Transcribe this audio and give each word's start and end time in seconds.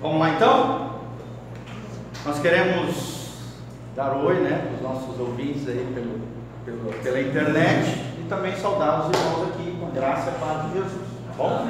Vamos 0.00 0.20
lá 0.20 0.30
então? 0.30 0.90
Nós 2.24 2.38
queremos 2.38 3.32
dar 3.96 4.14
oi 4.14 4.34
né, 4.34 4.68
para 4.68 4.76
os 4.76 4.80
nossos 4.80 5.18
ouvintes 5.18 5.66
aí 5.68 5.92
pelo, 5.92 6.20
pelo, 6.64 6.92
pela 7.02 7.20
internet 7.20 7.98
e 8.16 8.28
também 8.28 8.54
saudar 8.54 9.00
os 9.00 9.18
irmãos 9.18 9.48
aqui 9.48 9.76
com 9.80 9.90
graça 9.90 10.30
e 10.30 10.38
paz 10.38 10.66
de 10.66 10.74
Jesus. 10.74 11.02
Tá 11.26 11.32
bom? 11.36 11.66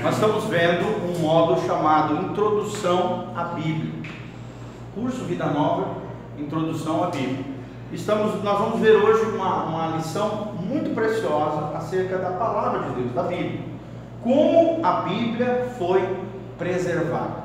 Nós 0.00 0.14
estamos 0.14 0.44
vendo 0.44 0.84
um 1.08 1.18
módulo 1.22 1.66
chamado 1.66 2.14
Introdução 2.24 3.32
à 3.34 3.44
Bíblia. 3.46 4.12
Curso 4.94 5.24
Vida 5.24 5.46
Nova, 5.46 5.96
Introdução 6.38 7.02
à 7.02 7.08
Bíblia. 7.08 7.44
Estamos, 7.92 8.44
nós 8.44 8.58
vamos 8.60 8.78
ver 8.78 8.92
hoje 8.92 9.24
uma, 9.34 9.64
uma 9.64 9.96
lição 9.96 10.52
muito 10.60 10.94
preciosa 10.94 11.76
acerca 11.76 12.16
da 12.18 12.30
palavra 12.30 12.90
de 12.90 13.00
Deus, 13.00 13.12
da 13.12 13.24
Bíblia. 13.24 13.60
Como 14.22 14.86
a 14.86 15.00
Bíblia 15.00 15.74
foi 15.76 16.00
preservada. 16.56 17.41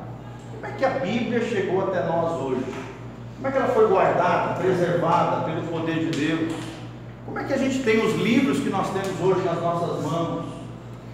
Como 0.68 0.76
é 0.76 0.80
que 0.80 0.86
a 0.86 1.00
Bíblia 1.00 1.40
chegou 1.40 1.82
até 1.88 2.04
nós 2.04 2.42
hoje? 2.42 2.66
Como 3.38 3.48
é 3.48 3.52
que 3.52 3.58
ela 3.58 3.68
foi 3.70 3.88
guardada, 3.88 4.60
preservada 4.60 5.46
pelo 5.46 5.62
poder 5.64 6.10
de 6.10 6.28
Deus? 6.28 6.54
Como 7.26 7.40
é 7.40 7.46
que 7.46 7.54
a 7.54 7.58
gente 7.58 7.84
tem 7.84 8.06
os 8.06 8.16
livros 8.16 8.60
que 8.60 8.70
nós 8.70 8.90
temos 8.90 9.20
hoje 9.22 9.46
nas 9.46 9.62
nossas 9.62 10.04
mãos? 10.04 10.46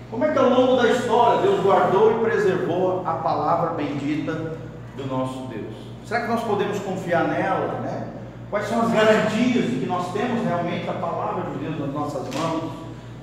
Como 0.09 0.25
é 0.25 0.31
que 0.31 0.39
ao 0.39 0.49
longo 0.49 0.81
da 0.81 0.89
história 0.89 1.43
Deus 1.43 1.61
guardou 1.61 2.11
e 2.11 2.23
preservou 2.23 3.03
a 3.05 3.13
palavra 3.13 3.75
bendita 3.75 4.57
do 4.97 5.05
nosso 5.05 5.47
Deus? 5.47 5.75
Será 6.03 6.21
que 6.21 6.31
nós 6.31 6.43
podemos 6.43 6.79
confiar 6.79 7.27
nela, 7.27 7.79
né? 7.81 8.07
Quais 8.49 8.67
são 8.67 8.81
as 8.81 8.91
garantias 8.91 9.69
de 9.69 9.79
que 9.81 9.85
nós 9.85 10.11
temos 10.13 10.43
realmente 10.43 10.89
a 10.89 10.93
palavra 10.93 11.51
de 11.51 11.59
Deus 11.59 11.79
nas 11.79 11.93
nossas 11.93 12.23
mãos? 12.33 12.71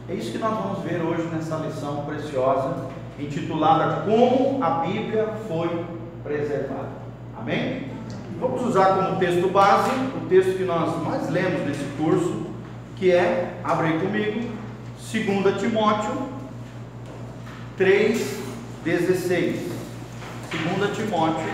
É 0.09 0.15
isso 0.15 0.31
que 0.31 0.39
nós 0.39 0.55
vamos 0.55 0.79
ver 0.85 1.03
hoje 1.03 1.27
nessa 1.33 1.57
lição 1.57 2.05
preciosa, 2.05 2.87
intitulada 3.19 4.03
Como 4.03 4.63
a 4.63 4.71
Bíblia 4.87 5.29
foi 5.49 5.69
preservada. 6.23 6.91
Amém? 7.39 7.89
Vamos 8.39 8.63
usar 8.63 8.97
como 8.97 9.19
texto 9.19 9.49
base 9.49 9.91
o 10.17 10.27
texto 10.29 10.57
que 10.57 10.65
nós 10.65 11.03
mais 11.03 11.29
lemos 11.31 11.67
nesse 11.67 11.85
curso, 11.97 12.47
que 12.97 13.11
é, 13.11 13.61
abre 13.63 13.99
comigo, 13.99 14.51
2 15.13 15.61
Timóteo 15.61 16.29
3,16. 17.79 19.71
2 20.53 20.97
Timóteo 20.97 21.51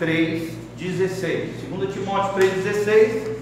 3,16. 0.00 1.68
2 1.70 1.92
Timóteo 1.92 2.34
3,16. 2.40 3.34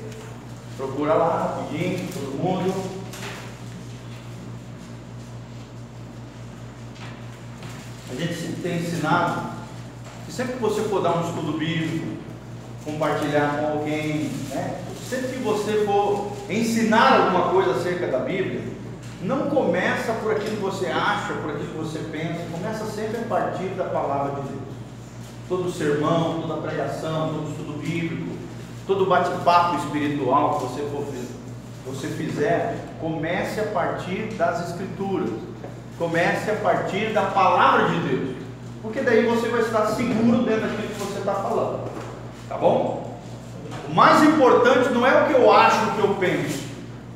Procura 0.76 1.14
lá, 1.14 1.56
rapidinho, 1.56 2.08
todo 2.12 2.42
mundo. 2.42 3.02
A 8.10 8.14
gente 8.14 8.60
tem 8.62 8.76
ensinado 8.76 9.61
sempre 10.32 10.54
que 10.54 10.60
você 10.60 10.80
for 10.82 11.02
dar 11.02 11.18
um 11.18 11.28
estudo 11.28 11.58
bíblico, 11.58 12.06
compartilhar 12.84 13.58
com 13.58 13.78
alguém, 13.78 14.30
né? 14.48 14.80
sempre 15.08 15.28
que 15.28 15.42
você 15.42 15.84
for 15.84 16.32
ensinar 16.48 17.20
alguma 17.20 17.50
coisa 17.50 17.72
acerca 17.72 18.06
da 18.06 18.20
Bíblia, 18.20 18.62
não 19.20 19.50
começa 19.50 20.12
por 20.14 20.32
aquilo 20.32 20.56
que 20.56 20.62
você 20.62 20.86
acha, 20.86 21.34
por 21.34 21.50
aquilo 21.50 21.68
que 21.68 21.78
você 21.78 21.98
pensa, 22.10 22.40
começa 22.50 22.86
sempre 22.86 23.18
a 23.18 23.24
partir 23.24 23.68
da 23.76 23.84
palavra 23.84 24.40
de 24.40 24.48
Deus. 24.48 24.62
Todo 25.48 25.70
sermão, 25.70 26.40
toda 26.40 26.62
pregação, 26.62 27.34
todo 27.34 27.50
estudo 27.50 27.78
bíblico, 27.78 28.30
todo 28.86 29.04
bate-papo 29.04 29.76
espiritual 29.76 30.58
que 30.58 30.64
você, 30.64 30.82
for, 30.90 31.04
você 31.86 32.08
fizer, 32.08 32.76
comece 33.00 33.60
a 33.60 33.66
partir 33.66 34.32
das 34.38 34.70
Escrituras, 34.70 35.28
comece 35.98 36.50
a 36.50 36.56
partir 36.56 37.12
da 37.12 37.26
palavra 37.26 37.90
de 37.90 38.08
Deus 38.08 38.41
porque 38.82 39.00
daí 39.00 39.24
você 39.24 39.48
vai 39.48 39.60
estar 39.60 39.86
seguro 39.86 40.38
dentro 40.38 40.62
daquilo 40.62 40.88
que 40.88 40.98
você 40.98 41.20
está 41.20 41.34
falando. 41.34 41.88
Tá 42.48 42.58
bom? 42.58 43.16
O 43.88 43.94
mais 43.94 44.22
importante 44.24 44.90
não 44.90 45.06
é 45.06 45.22
o 45.22 45.26
que 45.26 45.34
eu 45.34 45.52
acho, 45.52 45.76
o 45.86 45.90
que 45.92 46.00
eu 46.00 46.14
penso. 46.16 46.64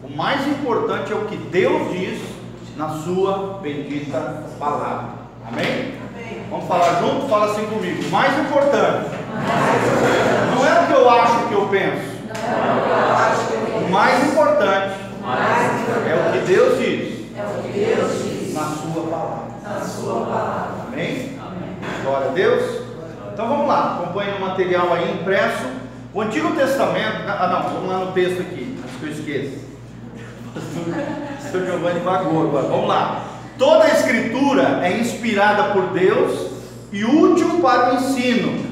O 0.02 0.16
mais 0.16 0.46
importante 0.46 1.12
é 1.12 1.16
o 1.16 1.24
que 1.24 1.36
Deus 1.36 1.92
diz 1.92 2.20
na 2.76 2.90
sua 2.90 3.58
bendita 3.60 4.44
palavra. 4.58 5.10
Amém? 5.48 5.94
Amém. 6.08 6.46
Vamos 6.48 6.68
falar 6.68 7.00
junto? 7.00 7.28
Fala 7.28 7.52
assim 7.52 7.66
comigo. 7.66 8.06
O 8.06 8.10
mais 8.10 8.38
importante 8.38 9.10
não 10.54 10.64
é 10.64 10.82
o 10.82 10.86
que 10.86 10.92
eu 10.92 11.10
acho, 11.10 11.34
o 11.34 11.48
que 11.48 11.54
eu 11.54 11.68
penso. 11.68 12.16
O 13.84 13.90
mais 13.90 14.32
importante 14.32 14.94
é 16.08 16.14
o 16.14 16.32
que 16.32 16.46
Deus 16.46 16.78
diz 16.78 17.26
na 18.54 18.64
sua 18.64 19.02
palavra. 19.10 19.46
Na 19.64 19.80
sua 19.80 20.26
palavra. 20.26 20.86
Amém? 20.92 21.36
Glória 22.06 22.28
a 22.28 22.32
Deus. 22.32 22.82
Então 23.32 23.48
vamos 23.48 23.66
lá, 23.66 23.96
acompanhe 23.96 24.36
o 24.36 24.40
material 24.40 24.92
aí 24.92 25.10
impresso. 25.10 25.64
O 26.14 26.20
Antigo 26.20 26.54
Testamento. 26.54 27.24
Ah, 27.26 27.48
não, 27.48 27.74
vamos 27.74 27.90
lá 27.90 27.98
no 28.04 28.12
texto 28.12 28.42
aqui, 28.42 28.78
antes 28.80 28.96
que 28.96 29.06
eu 29.06 29.10
esqueça. 29.10 29.66
O 31.46 31.48
senhor 31.48 31.66
Giovanni 31.66 32.00
vagou 32.00 32.48
agora. 32.48 32.66
Vamos 32.68 32.88
lá. 32.88 33.24
Toda 33.58 33.84
a 33.84 33.88
Escritura 33.88 34.80
é 34.82 34.98
inspirada 34.98 35.72
por 35.72 35.88
Deus 35.88 36.50
e 36.92 37.04
útil 37.04 37.60
para 37.60 37.92
o 37.92 37.96
ensino, 37.96 38.66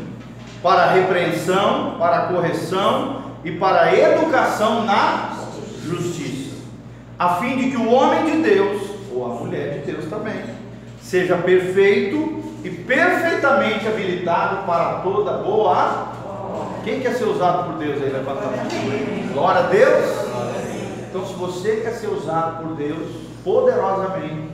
para 0.63 0.85
a 0.85 0.91
repreensão, 0.93 1.97
para 1.99 2.19
a 2.19 2.27
correção 2.27 3.23
e 3.45 3.53
para 3.53 3.83
a 3.83 3.95
educação 3.95 4.85
na 4.85 5.37
justiça, 5.85 6.57
a 7.19 7.37
fim 7.37 7.57
de 7.57 7.71
que 7.71 7.77
o 7.77 7.91
homem 7.93 8.25
de 8.25 8.43
Deus, 8.43 8.83
ou 9.13 9.25
a 9.25 9.35
mulher 9.37 9.79
de 9.79 9.93
Deus 9.93 10.07
também, 10.07 10.43
seja 11.01 11.37
perfeito 11.37 12.44
e 12.65 12.71
perfeitamente 12.71 13.87
habilitado 13.87 14.65
para 14.67 15.01
toda 15.01 15.33
boa. 15.35 16.09
Quem 16.83 17.01
quer 17.01 17.13
ser 17.13 17.25
usado 17.25 17.71
por 17.71 17.79
Deus 17.79 18.03
aí? 18.03 18.11
Levanta 18.11 18.41
a 18.41 18.47
mão. 18.47 19.33
Glória 19.35 19.61
a 19.61 19.67
Deus. 19.67 20.05
Então, 21.09 21.27
se 21.27 21.35
você 21.35 21.77
quer 21.77 21.93
ser 21.93 22.09
usado 22.09 22.65
por 22.65 22.75
Deus 22.75 23.07
poderosamente, 23.45 24.49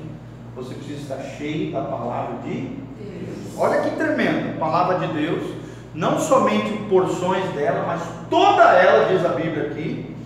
você 0.56 0.74
precisa 0.74 1.00
estar 1.00 1.22
cheio 1.36 1.72
da 1.72 1.82
palavra 1.82 2.38
de 2.42 2.50
Deus. 2.50 3.56
Olha 3.56 3.80
que 3.82 3.90
tremendo, 3.96 4.56
a 4.56 4.58
palavra 4.58 5.06
de 5.06 5.14
Deus, 5.14 5.54
não 5.94 6.18
somente 6.18 6.72
porções 6.88 7.44
dela, 7.50 7.84
mas 7.86 8.02
toda 8.28 8.64
ela, 8.72 9.06
diz 9.06 9.24
a 9.24 9.30
Bíblia 9.30 9.68
aqui, 9.68 10.16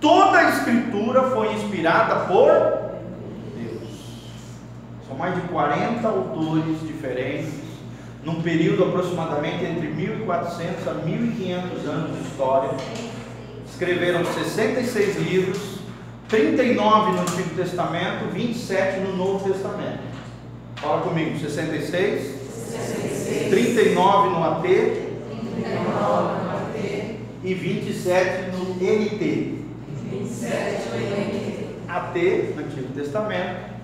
toda 0.00 0.38
a 0.38 0.50
escritura 0.50 1.22
foi 1.30 1.52
inspirada 1.52 2.26
por 2.26 2.50
são 5.06 5.16
mais 5.16 5.34
de 5.34 5.42
40 5.48 6.06
autores 6.06 6.80
diferentes, 7.06 7.48
num 8.24 8.42
período 8.42 8.84
aproximadamente 8.84 9.64
entre 9.64 9.88
1400 9.88 10.88
a 10.88 10.94
1500 10.94 11.86
anos 11.86 12.18
de 12.18 12.28
história. 12.28 12.70
Escreveram 13.68 14.24
66 14.24 15.16
livros, 15.18 15.78
39 16.28 17.12
no 17.12 17.20
Antigo 17.20 17.50
Testamento, 17.54 18.32
27 18.32 19.00
no 19.00 19.16
Novo 19.16 19.48
Testamento. 19.48 20.00
Fala 20.76 21.02
comigo, 21.02 21.38
66, 21.38 22.40
66. 22.50 23.50
39 23.50 24.30
no 24.30 24.44
AT, 24.44 24.62
39 24.62 25.04
no 26.42 26.50
AT 26.50 26.76
e 27.44 27.54
27 27.54 28.50
no 28.50 28.74
NT. 28.74 29.64
27 30.10 30.88
no 30.88 30.96
NT. 30.98 31.66
AT, 31.88 32.16
Antigo 32.58 32.92
Testamento, 32.94 33.76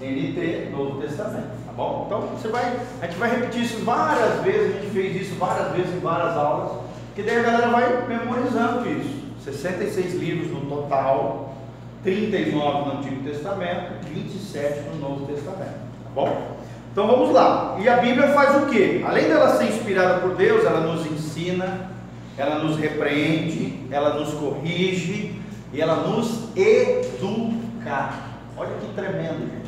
NT, 0.00 0.70
Novo 0.70 1.00
Testamento, 1.00 1.65
bom? 1.76 2.04
Então 2.06 2.20
você 2.22 2.48
vai, 2.48 2.80
a 3.00 3.06
gente 3.06 3.18
vai 3.18 3.30
repetir 3.30 3.62
isso 3.62 3.84
várias 3.84 4.42
vezes, 4.42 4.76
a 4.76 4.80
gente 4.80 4.92
fez 4.92 5.22
isso 5.22 5.34
várias 5.36 5.72
vezes 5.72 5.94
em 5.94 6.00
várias 6.00 6.36
aulas, 6.36 6.72
que 7.14 7.22
daí 7.22 7.38
a 7.38 7.42
galera 7.42 7.68
vai 7.68 8.06
memorizando 8.08 8.88
isso. 8.88 9.26
66 9.44 10.14
livros 10.14 10.50
no 10.50 10.62
total, 10.62 11.54
39 12.02 12.88
no 12.88 12.98
Antigo 12.98 13.22
Testamento, 13.22 13.92
27 14.08 14.88
no 14.88 14.96
Novo 14.96 15.26
Testamento, 15.26 15.78
tá 16.02 16.10
bom? 16.14 16.56
Então 16.90 17.06
vamos 17.06 17.30
lá. 17.30 17.76
E 17.78 17.88
a 17.88 17.98
Bíblia 17.98 18.28
faz 18.28 18.62
o 18.62 18.66
quê? 18.66 19.04
Além 19.06 19.28
dela 19.28 19.56
ser 19.56 19.68
inspirada 19.68 20.20
por 20.20 20.34
Deus, 20.34 20.64
ela 20.64 20.80
nos 20.80 21.06
ensina, 21.06 21.90
ela 22.36 22.58
nos 22.58 22.76
repreende, 22.76 23.86
ela 23.90 24.14
nos 24.14 24.34
corrige 24.34 25.40
e 25.72 25.80
ela 25.80 25.96
nos 25.96 26.48
educa. 26.56 28.14
Olha 28.56 28.72
que 28.80 28.92
tremendo, 28.94 29.40
gente 29.40 29.65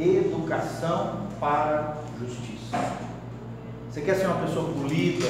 educação 0.00 1.28
para 1.40 1.96
justiça. 2.20 2.78
Você 3.90 4.00
quer 4.00 4.14
ser 4.14 4.26
uma 4.26 4.40
pessoa 4.46 4.72
polida, 4.72 5.26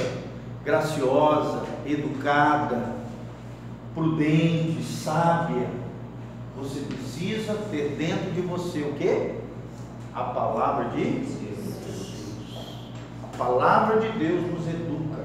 graciosa, 0.65 1.65
educada, 1.87 2.97
prudente, 3.95 4.83
sábia? 4.83 5.69
Você 6.59 6.81
precisa 6.81 7.55
ter 7.71 7.95
dentro 7.97 8.33
de 8.33 8.41
você 8.43 8.81
o 8.81 8.95
que? 8.95 9.33
A 10.15 10.23
palavra 10.25 10.91
de 10.91 11.03
Deus. 11.03 11.29
A 13.23 13.37
palavra 13.37 14.01
de 14.01 14.19
Deus 14.19 14.43
nos 14.53 14.67
educa. 14.67 15.23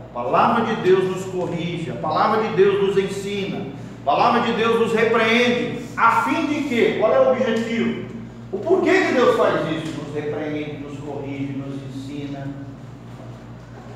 A 0.00 0.14
palavra 0.14 0.64
de 0.64 0.82
Deus 0.82 1.04
nos 1.04 1.24
corrige. 1.26 1.90
A 1.90 1.96
palavra 1.96 2.48
de 2.48 2.56
Deus 2.56 2.86
nos 2.86 2.96
ensina. 2.96 3.66
A 4.02 4.04
palavra 4.04 4.42
de 4.42 4.52
Deus 4.52 4.80
nos 4.80 4.92
repreende. 4.92 5.84
A 5.96 6.22
fim 6.22 6.46
de 6.46 6.68
quê? 6.68 6.96
Qual 7.00 7.12
é 7.12 7.20
o 7.20 7.32
objetivo? 7.32 8.05
O 8.52 8.58
porquê 8.58 9.06
que 9.06 9.12
Deus 9.12 9.36
faz 9.36 9.60
isso? 9.72 10.02
Nos 10.02 10.14
repreende, 10.14 10.78
nos 10.78 10.98
corrige, 10.98 11.52
nos 11.52 11.74
ensina. 11.74 12.46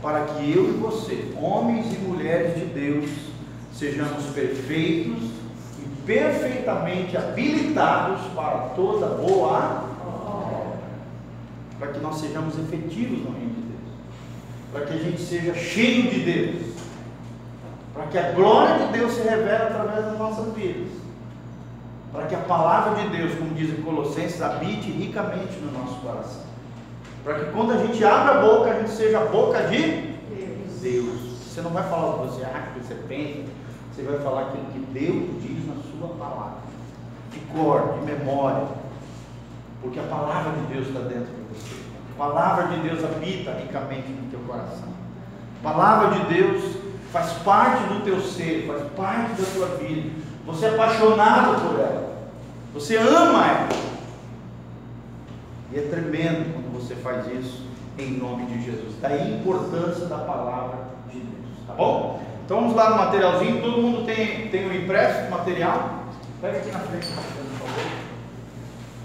para 0.03 0.25
que 0.25 0.51
eu 0.51 0.69
e 0.69 0.73
você, 0.73 1.33
homens 1.41 1.93
e 1.93 1.99
mulheres 1.99 2.55
de 2.55 2.65
Deus, 2.65 3.11
sejamos 3.75 4.25
perfeitos 4.27 5.23
e 5.79 6.03
perfeitamente 6.07 7.17
habilitados 7.17 8.23
para 8.35 8.71
toda 8.75 9.07
boa 9.07 9.91
para 11.81 11.93
que 11.93 11.99
nós 12.01 12.21
sejamos 12.21 12.59
efetivos 12.59 13.21
no 13.21 13.33
reino 13.33 13.55
de 13.55 13.63
Deus, 13.63 13.95
para 14.71 14.85
que 14.85 14.93
a 14.93 14.99
gente 14.99 15.21
seja 15.23 15.55
cheio 15.55 16.11
de 16.11 16.21
Deus, 16.21 16.75
para 17.95 18.07
que 18.07 18.19
a 18.19 18.33
glória 18.33 18.87
de 18.87 18.93
Deus 18.99 19.15
se 19.15 19.23
revele 19.23 19.51
através 19.51 20.05
das 20.05 20.19
nossas 20.19 20.55
vidas, 20.55 20.93
para 22.13 22.27
que 22.27 22.35
a 22.35 22.41
palavra 22.41 23.03
de 23.03 23.09
Deus, 23.17 23.35
como 23.35 23.55
diz 23.55 23.71
em 23.71 23.83
Colossenses, 23.83 24.43
habite 24.43 24.91
ricamente 24.91 25.59
no 25.61 25.79
nosso 25.79 26.01
coração, 26.01 26.43
para 27.23 27.35
que 27.35 27.53
quando 27.53 27.73
a 27.73 27.77
gente 27.79 28.05
abre 28.05 28.39
a 28.39 28.41
boca, 28.41 28.71
a 28.71 28.79
gente 28.79 28.91
seja 28.91 29.21
a 29.21 29.27
boca 29.27 29.63
de 29.69 29.83
Deus. 29.83 30.81
Deus. 30.81 31.31
Você 31.47 31.63
não 31.63 31.71
vai 31.71 31.83
falar 31.89 32.11
o 32.11 32.13
que 32.21 32.35
você 32.35 32.45
acha, 32.45 32.71
o 32.71 32.81
que 32.81 32.87
você 32.87 32.95
pensa, 33.09 33.51
você 33.93 34.03
vai 34.03 34.19
falar 34.21 34.43
aquilo 34.43 34.65
que 34.73 34.79
Deus 34.93 35.43
diz 35.43 35.67
na 35.67 35.75
sua 35.75 36.15
palavra, 36.17 36.59
de 37.33 37.41
cor, 37.53 37.99
de 37.99 38.13
memória, 38.13 38.69
porque 39.83 39.99
a 39.99 40.05
palavra 40.05 40.53
de 40.53 40.75
Deus 40.75 40.89
está 40.89 41.01
dentro 41.01 41.27
de 41.27 41.55
você. 41.55 41.77
A 42.15 42.19
palavra 42.19 42.69
de 42.69 42.89
Deus 42.89 43.05
habita 43.05 43.53
ricamente 43.53 44.09
no 44.09 44.31
teu 44.31 44.41
coração. 44.41 44.89
A 45.63 45.69
palavra 45.71 46.19
de 46.19 46.35
Deus 46.35 46.77
faz 47.13 47.33
parte 47.45 47.83
do 47.93 48.05
teu 48.05 48.21
ser, 48.21 48.67
faz 48.67 48.83
parte 48.93 49.43
da 49.43 49.49
tua 49.53 49.67
vida. 49.77 50.11
Você 50.47 50.67
é 50.67 50.69
apaixonado 50.71 51.61
por 51.61 51.79
ela. 51.79 52.11
Você 52.75 52.97
ama 52.97 53.47
ela. 53.47 53.69
E 55.73 55.79
é 55.79 55.83
tremendo 55.83 56.53
quando 56.53 56.73
você 56.75 56.95
faz 56.97 57.27
isso 57.29 57.63
em 57.99 58.19
nome 58.19 58.47
de 58.47 58.65
Jesus. 58.65 58.95
Daí 59.01 59.21
a 59.21 59.37
importância 59.37 60.07
da 60.07 60.19
palavra 60.19 60.79
de 61.13 61.21
Deus. 61.21 61.67
Tá 61.67 61.75
bom? 61.75 62.23
Então 62.45 62.61
vamos 62.61 62.75
lá 62.75 62.91
no 62.91 62.97
materialzinho. 62.97 63.63
Todo 63.63 63.81
mundo 63.81 64.05
tem, 64.05 64.49
tem 64.49 64.69
um 64.69 64.75
impresso 64.75 65.31
material? 65.31 66.05
Pega 66.41 66.59
aqui 66.59 66.71
na 66.71 66.81
frente, 66.81 67.07
por 67.07 67.69
favor. 67.69 67.91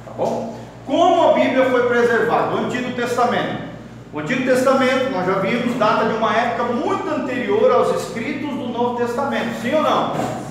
Tá 0.05 0.11
bom? 0.17 0.55
Como 0.85 1.29
a 1.29 1.33
Bíblia 1.33 1.69
foi 1.69 1.87
preservada? 1.87 2.55
O 2.55 2.59
Antigo 2.59 2.91
Testamento. 2.93 3.65
O 4.13 4.19
Antigo 4.19 4.45
Testamento, 4.45 5.11
nós 5.11 5.25
já 5.25 5.33
vimos, 5.39 5.75
data 5.77 6.05
de 6.05 6.13
uma 6.13 6.33
época 6.33 6.63
muito 6.71 7.09
anterior 7.09 7.71
aos 7.71 8.01
escritos 8.01 8.49
do 8.49 8.69
Novo 8.69 8.97
Testamento. 8.97 9.61
Sim 9.61 9.75
ou 9.75 9.83
não? 9.83 10.44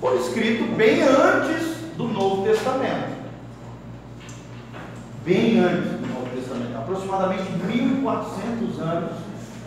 Foi 0.00 0.16
escrito 0.16 0.64
bem 0.76 1.02
antes 1.02 1.76
do 1.94 2.04
Novo 2.04 2.42
Testamento. 2.42 3.20
Bem 5.26 5.58
antes 5.58 5.90
do 5.90 6.06
Novo 6.06 6.34
Testamento. 6.34 6.78
Aproximadamente 6.78 7.50
1400 7.66 8.80
anos 8.80 9.10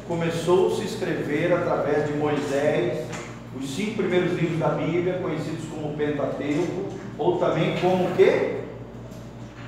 começou 0.08 0.72
-se 0.72 0.74
a 0.74 0.88
se 0.88 0.94
escrever 0.96 1.54
através 1.54 2.08
de 2.08 2.14
Moisés, 2.14 3.08
os 3.56 3.76
cinco 3.76 3.98
primeiros 3.98 4.34
livros 4.34 4.58
da 4.58 4.70
Bíblia, 4.70 5.20
conhecidos 5.22 5.66
como 5.70 5.96
Pentateuco, 5.96 6.90
ou 7.20 7.38
também 7.38 7.78
como 7.78 8.06
o 8.06 8.16
quê? 8.16 8.62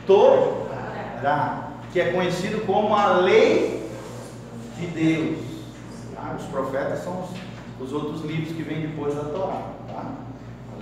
Torá, 0.07 1.73
que 1.93 1.99
é 1.99 2.11
conhecido 2.11 2.65
como 2.65 2.95
a 2.95 3.17
lei 3.17 3.87
de 4.79 4.87
Deus. 4.87 5.37
Tá? 6.15 6.35
Os 6.39 6.45
profetas 6.47 7.03
são 7.03 7.21
os, 7.21 7.85
os, 7.85 7.93
outros 7.93 8.25
livros 8.25 8.55
que 8.55 8.63
vêm 8.63 8.81
depois 8.81 9.13
da 9.13 9.25
Torá. 9.25 9.61
Tá? 9.87 10.24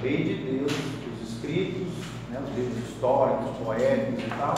Lei 0.03 0.23
de 0.23 0.33
Deus, 0.33 0.71
os 0.71 1.29
escritos, 1.29 1.87
né, 2.29 2.37
os 2.45 2.57
livros 2.57 2.89
históricos, 2.89 3.57
poéticos 3.63 4.21
e 4.21 4.29
tal, 4.37 4.55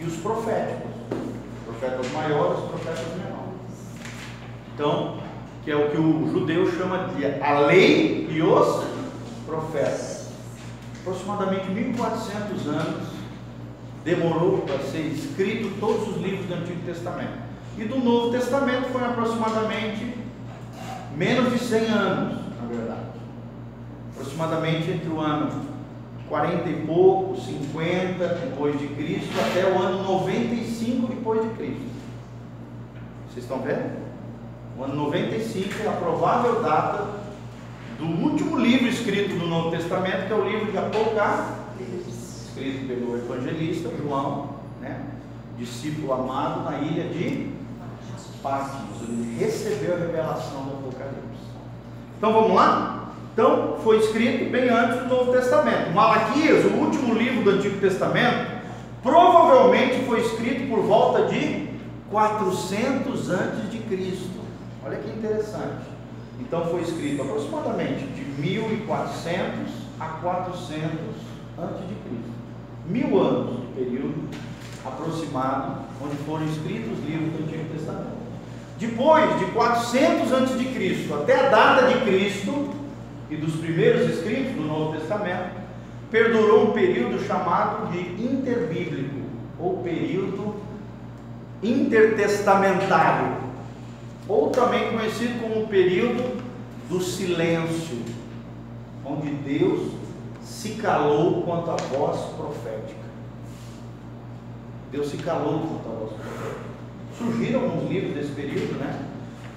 e 0.00 0.04
os 0.04 0.16
proféticos. 0.16 0.90
Os 1.10 1.76
profetas 1.76 2.12
maiores, 2.12 2.64
profetas 2.64 3.06
menores. 3.16 3.48
Então, 4.74 5.20
que 5.64 5.70
é 5.70 5.76
o 5.76 5.90
que 5.90 5.98
o 5.98 6.28
judeu 6.32 6.68
chama 6.72 7.10
de 7.14 7.24
a 7.40 7.60
lei 7.60 8.28
e 8.28 8.42
os 8.42 8.84
profetas. 9.46 10.30
Aproximadamente 11.00 11.70
1400 11.70 12.66
anos 12.66 13.08
demorou 14.04 14.58
para 14.58 14.78
ser 14.78 15.06
escrito 15.06 15.78
todos 15.78 16.08
os 16.08 16.22
livros 16.22 16.46
do 16.46 16.54
Antigo 16.54 16.80
Testamento. 16.84 17.38
E 17.76 17.84
do 17.84 17.98
Novo 17.98 18.32
Testamento 18.32 18.88
foi 18.90 19.04
aproximadamente 19.04 20.12
menos 21.16 21.52
de 21.52 21.58
100 21.60 21.86
anos, 21.86 22.38
na 22.60 22.66
verdade. 22.68 23.07
Aproximadamente 24.38 24.90
entre 24.92 25.08
o 25.08 25.18
ano 25.18 25.50
40 26.28 26.68
e 26.68 26.86
pouco, 26.86 27.40
50 27.40 28.24
depois 28.24 28.78
de 28.78 28.86
Cristo, 28.86 29.34
até 29.40 29.64
o 29.64 29.82
ano 29.82 30.04
95 30.04 31.08
depois 31.08 31.42
de 31.42 31.48
Cristo. 31.56 31.88
Vocês 33.28 33.44
estão 33.44 33.60
vendo? 33.60 33.98
O 34.78 34.84
ano 34.84 34.94
95 34.94 35.82
é 35.82 35.88
a 35.88 35.92
provável 35.92 36.62
data 36.62 37.08
do 37.98 38.04
último 38.04 38.58
livro 38.58 38.86
escrito 38.86 39.36
do 39.36 39.46
Novo 39.48 39.72
Testamento, 39.72 40.28
que 40.28 40.32
é 40.32 40.36
o 40.36 40.48
livro 40.48 40.70
de 40.70 40.78
Apocalipse 40.78 42.46
escrito 42.46 42.86
pelo 42.86 43.16
evangelista 43.16 43.90
João, 44.00 44.50
né, 44.80 45.00
discípulo 45.58 46.12
amado 46.12 46.62
na 46.62 46.78
ilha 46.78 47.08
de 47.08 47.50
Patmos. 48.40 49.02
Ele 49.02 49.36
recebeu 49.36 49.94
a 49.94 49.98
revelação 49.98 50.62
do 50.62 50.70
Apocalipse. 50.74 51.48
Então 52.16 52.32
vamos 52.32 52.54
lá? 52.54 52.97
Então 53.38 53.76
foi 53.84 53.98
escrito 53.98 54.50
bem 54.50 54.68
antes 54.68 54.98
do 54.98 55.06
Novo 55.06 55.30
Testamento. 55.30 55.92
Malaquias, 55.92 56.64
o 56.64 56.74
último 56.74 57.14
livro 57.14 57.44
do 57.44 57.50
Antigo 57.50 57.78
Testamento, 57.78 58.50
provavelmente 59.00 60.04
foi 60.06 60.22
escrito 60.22 60.68
por 60.68 60.80
volta 60.80 61.28
de 61.28 61.68
400 62.10 63.30
antes 63.30 63.70
de 63.70 63.78
Cristo. 63.78 64.40
Olha 64.84 64.98
que 64.98 65.08
interessante. 65.08 65.86
Então 66.40 66.66
foi 66.66 66.80
escrito 66.80 67.22
aproximadamente 67.22 68.06
de 68.06 68.24
1400 68.42 69.70
a 70.00 70.06
400 70.06 70.90
antes 71.60 71.86
de 71.86 71.94
Cristo 71.94 72.32
mil 72.86 73.20
anos 73.20 73.60
de 73.60 73.66
período 73.68 74.30
aproximado, 74.84 75.82
onde 76.02 76.16
foram 76.26 76.44
escritos 76.44 76.98
os 76.98 77.04
livros 77.04 77.34
do 77.34 77.44
Antigo 77.44 77.72
Testamento. 77.72 78.18
Depois 78.80 79.38
de 79.38 79.44
400 79.52 80.32
antes 80.32 80.58
de 80.58 80.64
Cristo 80.74 81.14
até 81.14 81.46
a 81.46 81.50
data 81.50 81.86
de 81.86 82.00
Cristo 82.00 82.87
e 83.30 83.36
dos 83.36 83.56
primeiros 83.56 84.08
escritos 84.08 84.54
do 84.54 84.62
Novo 84.62 84.98
Testamento, 84.98 85.50
perdurou 86.10 86.70
um 86.70 86.72
período 86.72 87.22
chamado 87.26 87.92
de 87.92 88.00
interbíblico, 88.22 89.18
ou 89.58 89.82
período 89.82 90.54
intertestamentário, 91.62 93.36
ou 94.26 94.50
também 94.50 94.90
conhecido 94.90 95.40
como 95.40 95.64
o 95.64 95.68
período 95.68 96.42
do 96.88 97.00
silêncio, 97.00 97.98
onde 99.04 99.30
Deus 99.30 99.92
se 100.42 100.70
calou 100.70 101.42
quanto 101.42 101.70
à 101.70 101.76
voz 101.76 102.18
profética. 102.36 103.08
Deus 104.90 105.08
se 105.08 105.18
calou 105.18 105.60
quanto 105.60 105.88
à 105.88 105.98
voz 106.00 106.12
profética. 106.12 106.58
Surgiram 107.18 107.64
alguns 107.64 107.90
livros 107.90 108.14
desse 108.14 108.32
período, 108.32 108.78
né? 108.78 109.06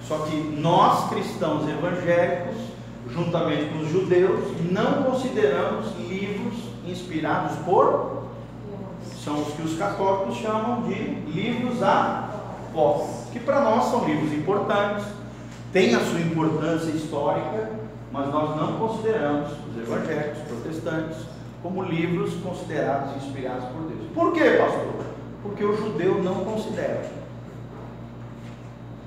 Só 0.08 0.20
que 0.20 0.36
nós, 0.36 1.10
cristãos 1.10 1.70
evangélicos, 1.70 2.71
juntamente 3.10 3.72
com 3.72 3.80
os 3.80 3.90
judeus, 3.90 4.40
não 4.72 5.04
consideramos 5.04 5.88
livros 6.08 6.54
inspirados 6.86 7.58
por. 7.60 8.22
São 9.24 9.42
os 9.42 9.54
que 9.54 9.62
os 9.62 9.78
católicos 9.78 10.38
chamam 10.38 10.84
de 10.84 10.94
livros 10.94 11.82
apócrifos, 11.84 13.30
que 13.32 13.40
para 13.40 13.62
nós 13.62 13.86
são 13.86 14.06
livros 14.06 14.34
importantes, 14.34 15.06
têm 15.72 15.94
a 15.94 16.00
sua 16.00 16.20
importância 16.20 16.90
histórica, 16.90 17.70
mas 18.12 18.28
nós 18.30 18.56
não 18.58 18.74
consideramos 18.80 19.52
os 19.52 19.82
evangélicos, 19.82 20.42
protestantes, 20.48 21.18
como 21.62 21.84
livros 21.84 22.34
considerados 22.44 23.24
inspirados 23.24 23.66
por 23.66 23.84
Deus. 23.84 24.12
Por 24.14 24.34
quê, 24.34 24.58
pastor? 24.58 25.06
Porque 25.44 25.64
o 25.64 25.78
judeu 25.78 26.22
não 26.24 26.44
considera. 26.44 27.21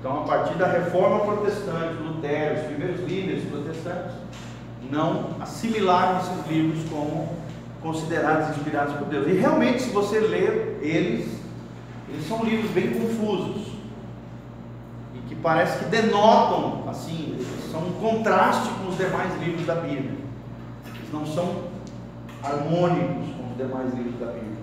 Então, 0.05 0.21
a 0.21 0.23
partir 0.23 0.53
da 0.53 0.67
reforma 0.67 1.21
protestante, 1.21 1.95
Lutero, 1.95 2.59
os 2.59 2.67
primeiros 2.67 2.99
líderes 3.09 3.43
protestantes, 3.49 4.13
não 4.91 5.31
assimilaram 5.41 6.19
esses 6.19 6.47
livros 6.47 6.87
como 6.91 7.27
considerados 7.81 8.55
inspirados 8.55 8.93
por 8.97 9.07
Deus. 9.07 9.25
E 9.25 9.31
realmente, 9.31 9.81
se 9.81 9.89
você 9.89 10.19
ler 10.19 10.77
eles, 10.83 11.39
eles 12.07 12.27
são 12.27 12.43
livros 12.43 12.69
bem 12.69 12.93
confusos 12.93 13.65
e 15.15 15.27
que 15.27 15.33
parece 15.33 15.79
que 15.79 15.85
denotam, 15.85 16.87
assim, 16.87 17.43
são 17.71 17.87
um 17.87 17.93
contraste 17.93 18.69
com 18.75 18.89
os 18.89 18.97
demais 18.97 19.35
livros 19.41 19.65
da 19.65 19.73
Bíblia. 19.73 20.19
Eles 20.97 21.11
não 21.11 21.25
são 21.25 21.63
harmônicos 22.43 23.27
com 23.35 23.49
os 23.49 23.57
demais 23.57 23.91
livros 23.91 24.19
da 24.19 24.27
Bíblia. 24.27 24.59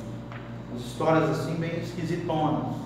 As 0.77 0.83
histórias 0.83 1.31
assim 1.31 1.55
bem 1.55 1.81
esquisitonas. 1.81 2.82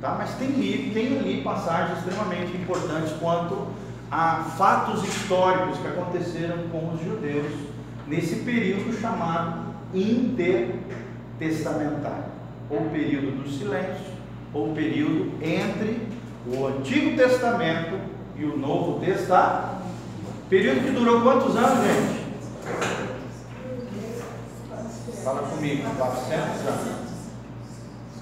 Tá? 0.00 0.16
Mas 0.18 0.30
tem, 0.34 0.52
tem 0.92 1.18
ali 1.18 1.42
passagens 1.42 1.98
extremamente 1.98 2.56
importantes 2.56 3.12
quanto 3.20 3.66
a 4.10 4.44
fatos 4.56 5.04
históricos 5.04 5.78
que 5.78 5.86
aconteceram 5.88 6.68
com 6.70 6.94
os 6.94 7.02
judeus 7.02 7.52
nesse 8.06 8.36
período 8.36 8.98
chamado 9.00 9.74
intertestamentário, 9.92 12.26
ou 12.70 12.82
período 12.90 13.42
do 13.42 13.50
silêncio, 13.50 14.14
ou 14.52 14.72
período 14.74 15.32
entre 15.42 16.06
o 16.46 16.66
Antigo 16.66 17.16
Testamento 17.16 17.98
e 18.36 18.44
o 18.44 18.56
Novo 18.56 19.04
Testamento. 19.04 19.74
Período 20.48 20.84
que 20.84 20.92
durou 20.92 21.22
quantos 21.22 21.56
anos, 21.56 21.84
gente? 21.84 22.24
Fala 25.24 25.42
comigo, 25.42 25.82
400 25.96 26.38
anos 26.38 26.96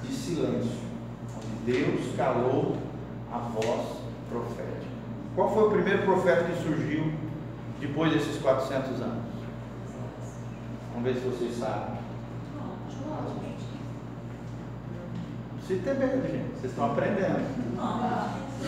de 0.02 0.14
silêncio, 0.14 0.70
Deus 1.64 2.14
calou 2.16 2.76
a 3.33 3.38
voz 3.38 3.87
profética. 4.28 4.85
Qual 5.35 5.52
foi 5.52 5.64
o 5.64 5.71
primeiro 5.71 6.02
profeta 6.02 6.44
que 6.44 6.62
surgiu 6.62 7.11
depois 7.80 8.12
desses 8.12 8.40
400 8.40 9.00
anos? 9.00 9.25
Vamos 10.92 11.04
ver 11.04 11.14
se 11.14 11.26
vocês 11.26 11.56
sabem. 11.59 11.94
Se 15.66 15.76
tem 15.76 15.94
medo, 15.94 16.23
gente. 16.30 16.61
Vocês 16.61 16.73
estão 16.73 16.92
aprendendo. 16.92 17.40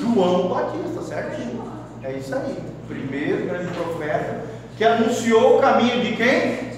João 0.01 0.49
Batista, 0.49 1.03
certinho. 1.03 1.63
É 2.03 2.13
isso 2.15 2.35
aí. 2.35 2.57
Primeiro 2.89 3.45
grande 3.45 3.73
profeta 3.75 4.45
que 4.79 4.85
anunciou 4.85 5.59
o 5.59 5.61
caminho 5.61 6.03
de 6.03 6.17
quem? 6.17 6.71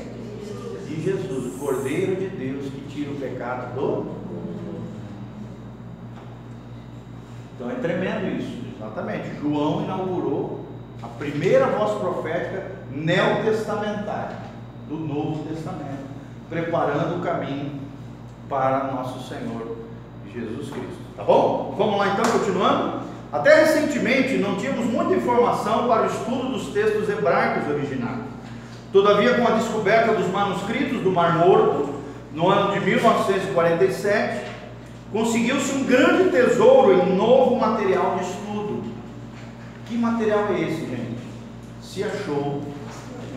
De 0.86 1.02
Jesus, 1.02 1.54
o 1.54 1.58
Cordeiro 1.58 2.16
de 2.16 2.28
Deus 2.28 2.64
que 2.64 2.80
tira 2.88 3.12
o 3.12 3.16
pecado 3.16 3.74
do 3.74 4.18
Então 7.58 7.66
é 7.66 7.66
tremendo 7.80 8.38
isso. 8.38 8.58
Exatamente. 8.76 9.40
João 9.40 9.82
inaugurou 9.84 10.66
a 11.02 11.06
primeira 11.06 11.66
voz 11.66 11.98
profética 11.98 12.72
neotestamentária 12.90 14.36
do 14.88 14.96
Novo 14.96 15.44
Testamento, 15.48 16.08
preparando 16.48 17.18
o 17.18 17.22
caminho 17.22 17.80
para 18.48 18.84
nosso 18.92 19.28
Senhor 19.28 19.76
Jesus 20.32 20.70
Cristo. 20.70 20.98
Tá 21.16 21.22
bom? 21.22 21.74
Vamos 21.76 21.98
lá 21.98 22.08
então, 22.08 22.24
continuando. 22.32 23.08
Até 23.30 23.64
recentemente 23.64 24.38
não 24.38 24.56
tínhamos 24.56 24.86
muita 24.86 25.14
informação 25.14 25.86
para 25.86 26.04
o 26.04 26.06
estudo 26.06 26.48
dos 26.48 26.68
textos 26.68 27.08
hebraicos 27.08 27.68
originais. 27.68 28.22
Todavia, 28.92 29.34
com 29.34 29.46
a 29.46 29.50
descoberta 29.50 30.14
dos 30.14 30.26
manuscritos 30.28 31.02
do 31.02 31.10
Mar 31.10 31.36
Morto, 31.38 31.94
no 32.32 32.48
ano 32.48 32.72
de 32.72 32.80
1947, 32.80 34.47
conseguiu-se 35.12 35.72
um 35.74 35.84
grande 35.84 36.30
tesouro 36.30 36.92
em 36.92 37.16
novo 37.16 37.56
material 37.56 38.16
de 38.16 38.24
estudo. 38.24 38.82
Que 39.86 39.96
material 39.96 40.48
é 40.50 40.60
esse, 40.60 40.80
gente? 40.80 41.18
Se 41.82 42.04
achou 42.04 42.60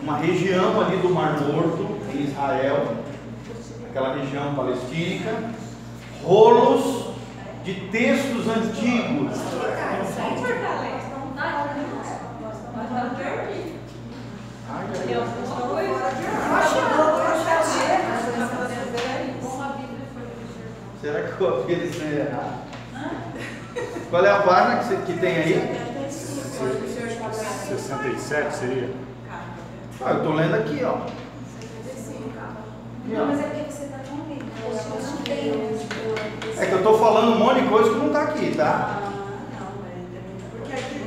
uma 0.02 0.18
região 0.18 0.80
ali 0.80 0.98
do 0.98 1.10
Mar 1.10 1.40
Morto, 1.40 1.98
em 2.14 2.24
Israel, 2.24 2.96
aquela 3.88 4.14
região 4.16 4.54
palestínica, 4.54 5.50
rolos 6.22 7.06
de 7.64 7.74
textos 7.90 8.48
antigos. 8.48 9.38
Será 21.02 21.20
que 21.20 21.40
eu 21.40 21.64
vi 21.64 21.72
eles 21.72 22.00
errado? 22.00 22.62
Qual 24.08 24.24
é 24.24 24.30
a 24.30 24.42
página 24.42 24.76
que, 24.76 24.84
você, 24.84 24.96
que 24.98 25.18
tem 25.18 25.36
aí? 25.36 25.82
67 27.68 28.54
seria? 28.54 28.90
Ah, 30.00 30.10
eu 30.10 30.18
estou 30.18 30.32
lendo 30.32 30.54
aqui, 30.54 30.84
ó. 30.84 30.98
Não, 33.04 33.26
mas 33.26 33.40
é 33.40 33.42
porque 33.42 33.72
você 33.72 33.84
está. 33.86 33.98
Não 34.12 34.20
onde 35.66 35.84
pôr. 35.86 36.14
É 36.56 36.66
que 36.66 36.72
eu 36.72 36.78
estou 36.78 36.96
falando 36.96 37.32
um 37.32 37.38
monte 37.40 37.62
de 37.62 37.68
coisa 37.68 37.90
que 37.90 37.96
não 37.96 38.06
está 38.06 38.22
aqui, 38.22 38.54
tá? 38.56 39.00
Ah, 39.00 39.00
não, 39.58 39.72
mas 39.82 39.94
porque 40.52 40.72
aqui 40.72 40.98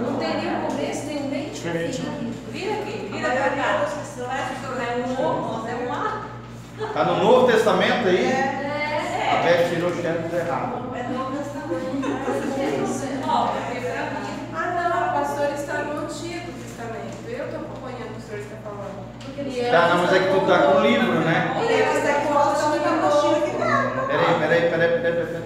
não 0.00 0.16
tem 0.16 0.32
nem 0.36 0.48
o 0.54 0.68
começo, 0.68 1.06
nem 1.06 1.18
o 1.18 1.28
meio. 1.28 1.48
Aqui. 1.48 2.32
Vira 2.52 2.74
aqui, 2.74 3.08
vira 3.12 3.30
pra 3.30 3.50
cá. 3.50 3.86
É 4.84 4.96
um 4.96 5.12
ovo, 5.12 5.22
é 5.22 5.22
um 5.24 5.56
ar. 5.56 5.63
Está 6.76 7.04
no 7.04 7.22
Novo 7.22 7.46
Testamento 7.46 8.08
aí? 8.08 8.24
É. 8.24 9.30
A 9.30 9.42
Beth 9.42 9.68
tirou 9.70 9.90
o 9.90 9.94
chefe 9.94 10.36
errado. 10.36 10.90
É 10.94 11.02
novo 11.08 11.36
testamento. 11.36 11.64
Ó, 13.26 13.46
mim. 13.46 14.48
Ah, 14.52 14.66
não, 14.74 15.08
o 15.08 15.20
pastor 15.20 15.48
está 15.54 15.74
no 15.84 16.02
Antigo 16.02 16.52
Testamento. 16.52 17.28
Eu 17.28 17.44
estou 17.44 17.60
acompanhando 17.60 18.10
o 18.10 18.14
que 18.14 18.18
o 18.18 18.22
senhor 18.22 18.40
está 18.40 18.56
falando. 18.64 19.04
Tá, 19.70 19.88
não, 19.88 19.98
mas 20.02 20.12
é 20.12 20.18
que 20.18 20.28
tu 20.34 20.46
tá 20.46 20.58
com 20.58 20.78
o 20.78 20.80
livro, 20.80 21.20
né? 21.20 21.62
E 21.62 21.72
eles 21.72 21.96
estão 21.96 22.20
com 22.22 22.38
a 22.38 22.42
opção 22.42 22.70
de 22.72 22.78
apostila 22.78 23.40
que 23.40 23.56
dá. 23.56 24.06
Peraí, 24.06 24.34
peraí, 24.40 24.70
peraí, 24.70 24.88
peraí, 25.00 25.12
peraí. 25.14 25.42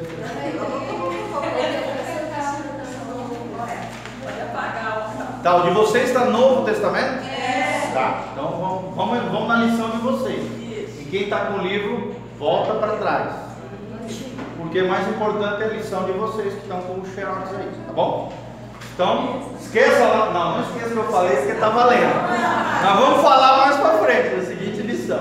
Pode 4.24 4.40
apagar, 4.40 4.88
ó. 4.96 5.42
Tá, 5.42 5.56
o 5.56 5.62
de 5.62 5.70
vocês 5.70 6.08
está 6.08 6.24
no 6.24 6.32
Novo 6.32 6.64
Testamento? 6.64 7.22
É. 7.24 7.90
Tá, 7.92 8.24
então 8.32 8.50
vamos, 8.50 8.94
vamos, 8.96 9.32
vamos 9.32 9.48
na 9.48 9.56
lição 9.56 9.90
de 9.90 9.98
vocês. 9.98 10.57
Quem 11.10 11.22
está 11.22 11.46
com 11.46 11.54
o 11.54 11.62
livro, 11.62 12.14
volta 12.38 12.74
para 12.74 12.96
trás. 12.96 13.32
Porque 14.58 14.82
mais 14.82 15.08
importante 15.08 15.62
é 15.62 15.66
a 15.66 15.68
lição 15.68 16.04
de 16.04 16.12
vocês 16.12 16.52
que 16.52 16.60
estão 16.60 16.80
com 16.82 17.00
o 17.00 17.06
xerox 17.14 17.48
aí, 17.54 17.70
tá 17.86 17.92
bom? 17.92 18.32
Então, 18.92 19.52
esqueça 19.60 20.04
lá, 20.04 20.30
não, 20.32 20.58
não 20.58 20.60
esqueça 20.62 20.90
que 20.90 20.96
eu 20.96 21.04
falei, 21.04 21.36
porque 21.36 21.52
está 21.52 21.68
valendo. 21.68 22.14
Nós 22.82 22.98
vamos 22.98 23.22
falar 23.22 23.58
mais 23.58 23.76
para 23.76 23.98
frente, 23.98 24.36
na 24.36 24.42
seguinte 24.42 24.82
lição. 24.82 25.20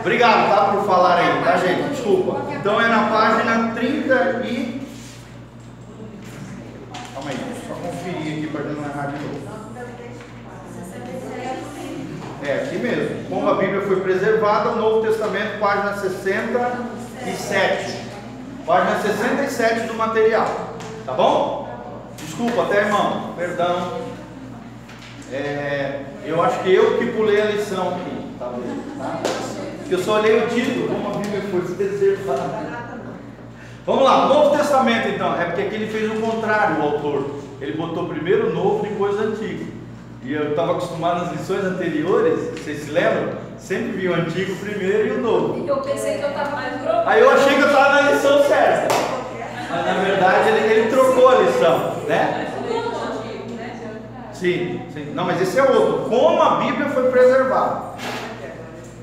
Obrigado, 0.00 0.50
tá, 0.50 0.72
por 0.72 0.84
falar 0.84 1.18
aí, 1.18 1.44
tá, 1.44 1.56
gente? 1.58 1.90
Desculpa. 1.90 2.40
Então 2.52 2.80
é 2.80 2.88
na 2.88 3.04
página 3.10 3.72
30 3.74 4.42
e... 4.46 4.63
foi 13.84 14.00
preservada, 14.00 14.70
o 14.70 14.76
Novo 14.76 15.06
Testamento, 15.06 15.58
página 15.58 15.96
67. 15.96 18.04
Página 18.66 19.00
67 19.00 19.86
do 19.86 19.94
material. 19.94 20.74
Tá 21.04 21.12
bom? 21.12 21.68
Desculpa, 22.16 22.62
até 22.62 22.80
irmão. 22.80 23.34
Perdão. 23.36 24.00
É, 25.32 26.00
eu 26.24 26.42
acho 26.42 26.60
que 26.60 26.74
eu 26.74 26.98
que 26.98 27.06
pulei 27.06 27.40
a 27.40 27.46
lição 27.46 27.88
aqui, 27.88 28.26
talvez. 28.38 28.66
Tá? 28.98 29.20
Porque 29.78 29.94
eu 29.94 29.98
só 29.98 30.20
olhei 30.20 30.44
o 30.44 30.48
título, 30.48 30.88
como 30.88 31.10
a 31.10 31.18
Bíblia 31.18 31.42
foi 31.50 31.60
preservada. 31.74 32.84
Vamos 33.86 34.02
lá, 34.02 34.28
Novo 34.28 34.56
Testamento 34.56 35.08
então. 35.08 35.38
É 35.38 35.44
porque 35.44 35.62
aqui 35.62 35.74
ele 35.74 35.88
fez 35.88 36.10
o 36.10 36.20
contrário, 36.20 36.80
o 36.80 36.82
autor. 36.82 37.30
Ele 37.60 37.72
botou 37.72 38.08
primeiro 38.08 38.48
o 38.48 38.54
novo, 38.54 38.82
depois 38.82 39.16
o 39.16 39.22
antigo. 39.22 39.72
E 40.22 40.32
eu 40.32 40.50
estava 40.50 40.72
acostumado 40.72 41.26
nas 41.26 41.32
lições 41.32 41.64
anteriores, 41.64 42.50
vocês 42.50 42.84
se 42.84 42.90
lembram? 42.90 43.43
Sempre 43.64 43.92
vi 43.92 44.08
o 44.08 44.14
antigo 44.14 44.54
primeiro 44.56 45.06
e 45.08 45.10
o 45.12 45.20
novo. 45.22 45.66
Eu 45.66 45.76
pensei 45.78 46.18
que 46.18 46.22
eu 46.22 46.28
estava 46.28 46.50
mais 46.50 46.82
grosso. 46.82 47.08
Aí 47.08 47.20
eu 47.20 47.30
achei 47.30 47.54
que 47.54 47.60
eu 47.62 47.66
estava 47.68 48.02
na 48.02 48.10
lição 48.10 48.44
certa. 48.44 48.94
Mas 49.70 49.86
na 49.86 49.94
verdade 49.94 50.48
ele, 50.50 50.72
ele 50.74 50.90
trocou 50.90 51.28
a 51.30 51.34
lição, 51.36 51.94
né? 52.06 52.50
Sim, 54.34 54.82
sim. 54.92 55.12
Não, 55.14 55.24
mas 55.24 55.40
esse 55.40 55.58
é 55.58 55.62
outro. 55.62 56.10
Como 56.10 56.42
a 56.42 56.56
Bíblia 56.56 56.90
foi 56.90 57.10
preservada. 57.10 57.94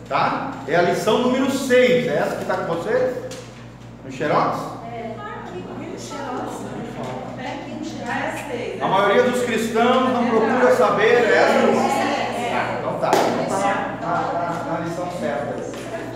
Tá? 0.08 0.51
É 0.68 0.75
a 0.75 0.82
lição 0.84 1.20
número 1.24 1.50
6. 1.50 2.08
É 2.08 2.18
essa 2.18 2.36
que 2.36 2.41
está 2.44 2.58
com 2.58 2.75
você? 2.75 3.13
No 4.06 4.12
Xerox? 4.12 4.60
A 8.80 8.88
maioria 8.88 9.24
dos 9.24 9.44
cristãos 9.44 10.10
não 10.13 10.27
procura 10.27 10.75
saber 10.75 11.13
essa. 11.32 11.60
Ah, 12.53 12.77
Então 12.80 12.94
tá, 13.00 13.12
então 13.15 13.60
tá 13.60 14.01
na- 14.01 14.50
certa. 15.20 15.62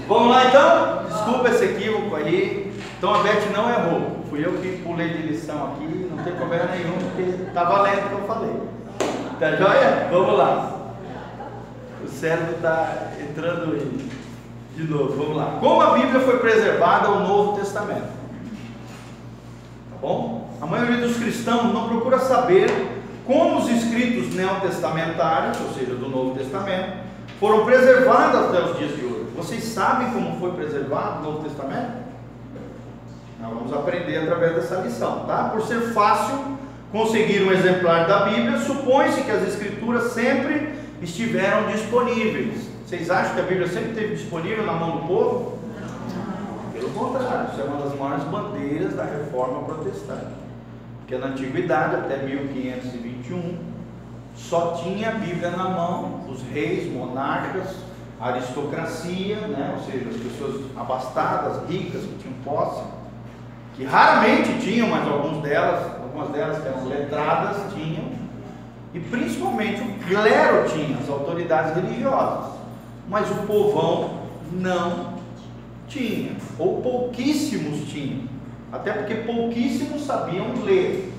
Vamos 0.08 0.30
lá 0.30 0.46
então? 0.46 1.04
Desculpa 1.10 1.50
esse 1.50 1.66
equívoco 1.66 2.16
aí. 2.16 2.74
Então 2.98 3.14
a 3.14 3.24
Beth 3.24 3.52
não 3.54 3.70
errou. 3.70 4.16
Fui 4.30 4.46
eu 4.46 4.54
que 4.54 4.82
pulei 4.84 5.10
de 5.10 5.24
lição 5.28 5.74
aqui, 5.74 6.10
não 6.10 6.24
tem 6.24 6.34
problema 6.34 6.66
nenhum, 6.66 6.98
porque 6.98 7.52
tá 7.54 7.64
valendo 7.64 8.06
o 8.06 8.10
que 8.10 8.14
eu 8.16 8.28
falei. 8.28 8.54
Tá 9.40 9.52
joia? 9.56 10.08
Vamos 10.12 10.38
lá. 10.38 10.72
O 12.04 12.08
cérebro 12.08 12.56
está 12.56 13.10
entrando 13.22 13.75
em- 13.75 14.10
de 14.75 14.84
novo. 14.92 15.16
Vamos 15.16 15.38
lá. 15.38 15.58
Como 15.60 15.82
a 15.82 15.92
Bíblia 15.98 16.20
foi 16.22 16.38
preservada 16.40 17.08
ao 17.08 17.20
Novo 17.22 17.58
Testamento? 17.60 18.08
Tá 19.92 19.98
bom? 20.02 20.50
A 20.62 20.66
maioria 20.66 20.98
dos 21.06 21.18
cristãos 21.18 21.74
não 21.74 21.88
procura 21.90 22.20
saber 22.20 22.70
como 23.25 23.58
os 23.58 23.70
escritos 23.70 24.34
neotestamentários, 24.36 25.58
ou 25.62 25.74
seja, 25.74 25.96
do 25.96 26.10
Novo 26.10 26.36
Testamento, 26.38 27.05
foram 27.39 27.65
preservados 27.65 28.50
até 28.50 28.63
os 28.63 28.77
dias 28.77 28.96
de 28.96 29.06
hoje. 29.06 29.25
Vocês 29.36 29.63
sabem 29.63 30.12
como 30.12 30.39
foi 30.39 30.51
preservado 30.54 31.20
o 31.20 31.32
Novo 31.32 31.44
Testamento? 31.44 32.06
Nós 33.42 33.54
vamos 33.54 33.74
aprender 33.74 34.18
através 34.18 34.56
dessa 34.56 34.75
lição, 34.77 35.25
tá? 35.25 35.50
Por 35.50 35.62
ser 35.62 35.82
fácil 35.94 36.58
conseguir 36.92 37.44
um 37.44 37.51
exemplar 37.51 38.08
da 38.08 38.25
Bíblia, 38.25 38.58
supõe-se 38.60 39.22
que 39.22 39.32
as 39.32 39.48
escrituras 39.48 40.13
sempre 40.13 40.74
estiveram 41.01 41.68
disponíveis. 41.68 42.70
Vocês 42.86 43.10
acham 43.10 43.36
que 43.36 43.42
a 43.42 43.44
Bíblia 43.44 43.68
sempre 43.68 43.89
esteve 43.89 44.15
disponível 44.15 44.65
na 44.65 44.74
mão 44.74 44.98
do 44.98 45.08
povo? 45.08 45.60
Pelo 46.72 46.89
contrário, 46.89 47.50
isso 47.51 47.62
é 47.62 47.63
uma 47.65 47.84
das 47.84 48.00
maiores 48.00 48.24
bandeiras 48.25 48.96
da 48.96 49.04
reforma 49.04 49.63
protestante. 49.63 50.34
Porque 51.00 51.18
na 51.18 51.27
antiguidade, 51.27 51.96
até 51.96 52.18
1521, 52.18 53.58
só 54.36 54.74
tinha 54.84 55.10
a 55.10 55.13
Bíblia 55.13 55.51
na 55.51 55.70
mão, 55.70 56.25
os 56.30 56.42
reis, 56.44 56.92
monarcas, 56.92 57.75
aristocracia, 58.20 59.36
né? 59.48 59.75
ou 59.77 59.84
seja, 59.84 60.10
as 60.10 60.18
pessoas 60.18 60.62
abastadas, 60.75 61.70
ricas, 61.70 62.01
que 62.01 62.18
tinham 62.20 62.36
posse, 62.44 62.84
que 63.75 63.84
raramente 63.84 64.60
tinham, 64.60 64.88
mas 64.88 65.08
algumas 65.08 65.42
delas, 65.42 66.01
algumas 66.01 66.30
delas 66.30 66.62
que 66.62 66.68
eram 66.68 66.86
letradas, 66.86 67.74
tinham, 67.74 68.06
e 68.94 69.00
principalmente 69.00 69.82
o 69.82 69.94
clero 70.08 70.70
tinha, 70.70 70.98
as 70.98 71.10
autoridades 71.10 71.75
religiosas, 71.75 72.54
mas 73.10 73.30
o 73.30 73.36
povão 73.46 74.22
não 74.51 75.15
tinha, 75.88 76.38
ou 76.58 76.82
pouquíssimos 76.82 77.89
tinham, 77.92 78.24
até 78.72 78.94
porque 78.94 79.15
pouquíssimos 79.15 80.06
sabiam 80.06 80.48
ler. 80.63 81.13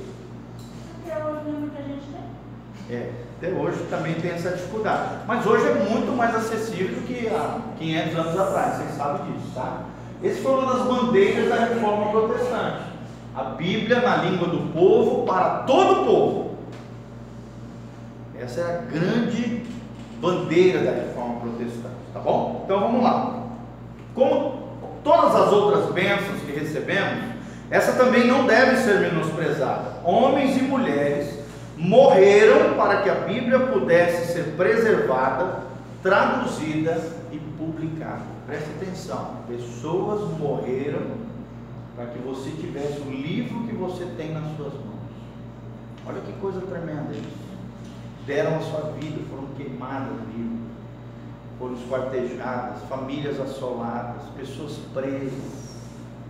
É, 2.89 3.11
até 3.37 3.49
hoje 3.49 3.79
também 3.91 4.15
tem 4.15 4.31
essa 4.31 4.51
dificuldade, 4.51 5.17
mas 5.27 5.45
hoje 5.45 5.67
é 5.67 5.75
muito 5.75 6.17
mais 6.17 6.35
acessível 6.35 6.95
do 6.95 7.07
que 7.07 7.27
há 7.27 7.59
500 7.79 8.19
anos 8.19 8.41
atrás, 8.41 8.77
vocês 8.77 8.95
sabem 8.97 9.33
disso, 9.33 9.51
tá? 9.55 9.83
Esse 10.23 10.41
foi 10.41 10.53
uma 10.53 10.73
das 10.73 10.87
bandeiras 10.87 11.49
da 11.49 11.57
reforma 11.57 12.11
protestante. 12.11 12.83
A 13.35 13.43
Bíblia 13.45 14.01
na 14.01 14.17
língua 14.17 14.49
do 14.49 14.73
povo 14.73 15.27
para 15.27 15.65
todo 15.65 16.03
o 16.03 16.07
povo. 16.07 16.57
Essa 18.39 18.61
é 18.61 18.65
a 18.65 18.79
grande 18.91 19.63
bandeira 20.21 20.81
da 20.85 20.93
reforma 20.93 21.41
protestante, 21.41 21.95
tá 22.15 22.21
bom? 22.21 22.63
Então 22.65 22.81
vamos 22.81 23.03
lá. 23.03 23.43
Como 24.15 24.67
todas 25.05 25.35
as 25.35 25.53
outras 25.53 25.93
bênçãos 25.93 26.41
que 26.47 26.53
recebemos, 26.53 27.25
essa 27.71 27.93
também 27.93 28.27
não 28.27 28.47
deve 28.47 28.77
ser 28.77 29.01
menosprezada. 29.01 30.01
Homens 30.05 30.57
e 30.57 30.63
mulheres 30.63 31.36
morreram 31.77 32.75
para 32.75 33.03
que 33.03 33.11
a 33.11 33.15
Bíblia 33.15 33.59
pudesse 33.59 34.33
ser 34.33 34.57
preservada, 34.57 35.65
traduzida 36.03 36.99
e 37.31 37.39
publicada. 37.59 38.23
Preste 38.47 38.71
atenção: 38.77 39.37
pessoas 39.47 40.39
morreram 40.39 41.27
para 41.95 42.07
que 42.07 42.19
você 42.19 42.51
tivesse 42.51 43.01
o 43.01 43.11
livro 43.11 43.67
que 43.67 43.75
você 43.75 44.07
tem 44.17 44.33
nas 44.33 44.57
suas 44.57 44.73
mãos. 44.73 44.97
Olha 46.07 46.21
que 46.21 46.33
coisa 46.35 46.61
tremenda 46.61 47.13
isso. 47.13 47.47
Deram 48.27 48.57
a 48.57 48.61
sua 48.61 48.93
vida, 48.93 49.21
foram 49.31 49.47
queimadas 49.57 50.19
vivas, 50.35 50.59
foram 51.59 51.75
esquartejadas, 51.75 52.83
famílias 52.89 53.41
assoladas, 53.41 54.23
pessoas 54.37 54.79
presas 54.93 55.76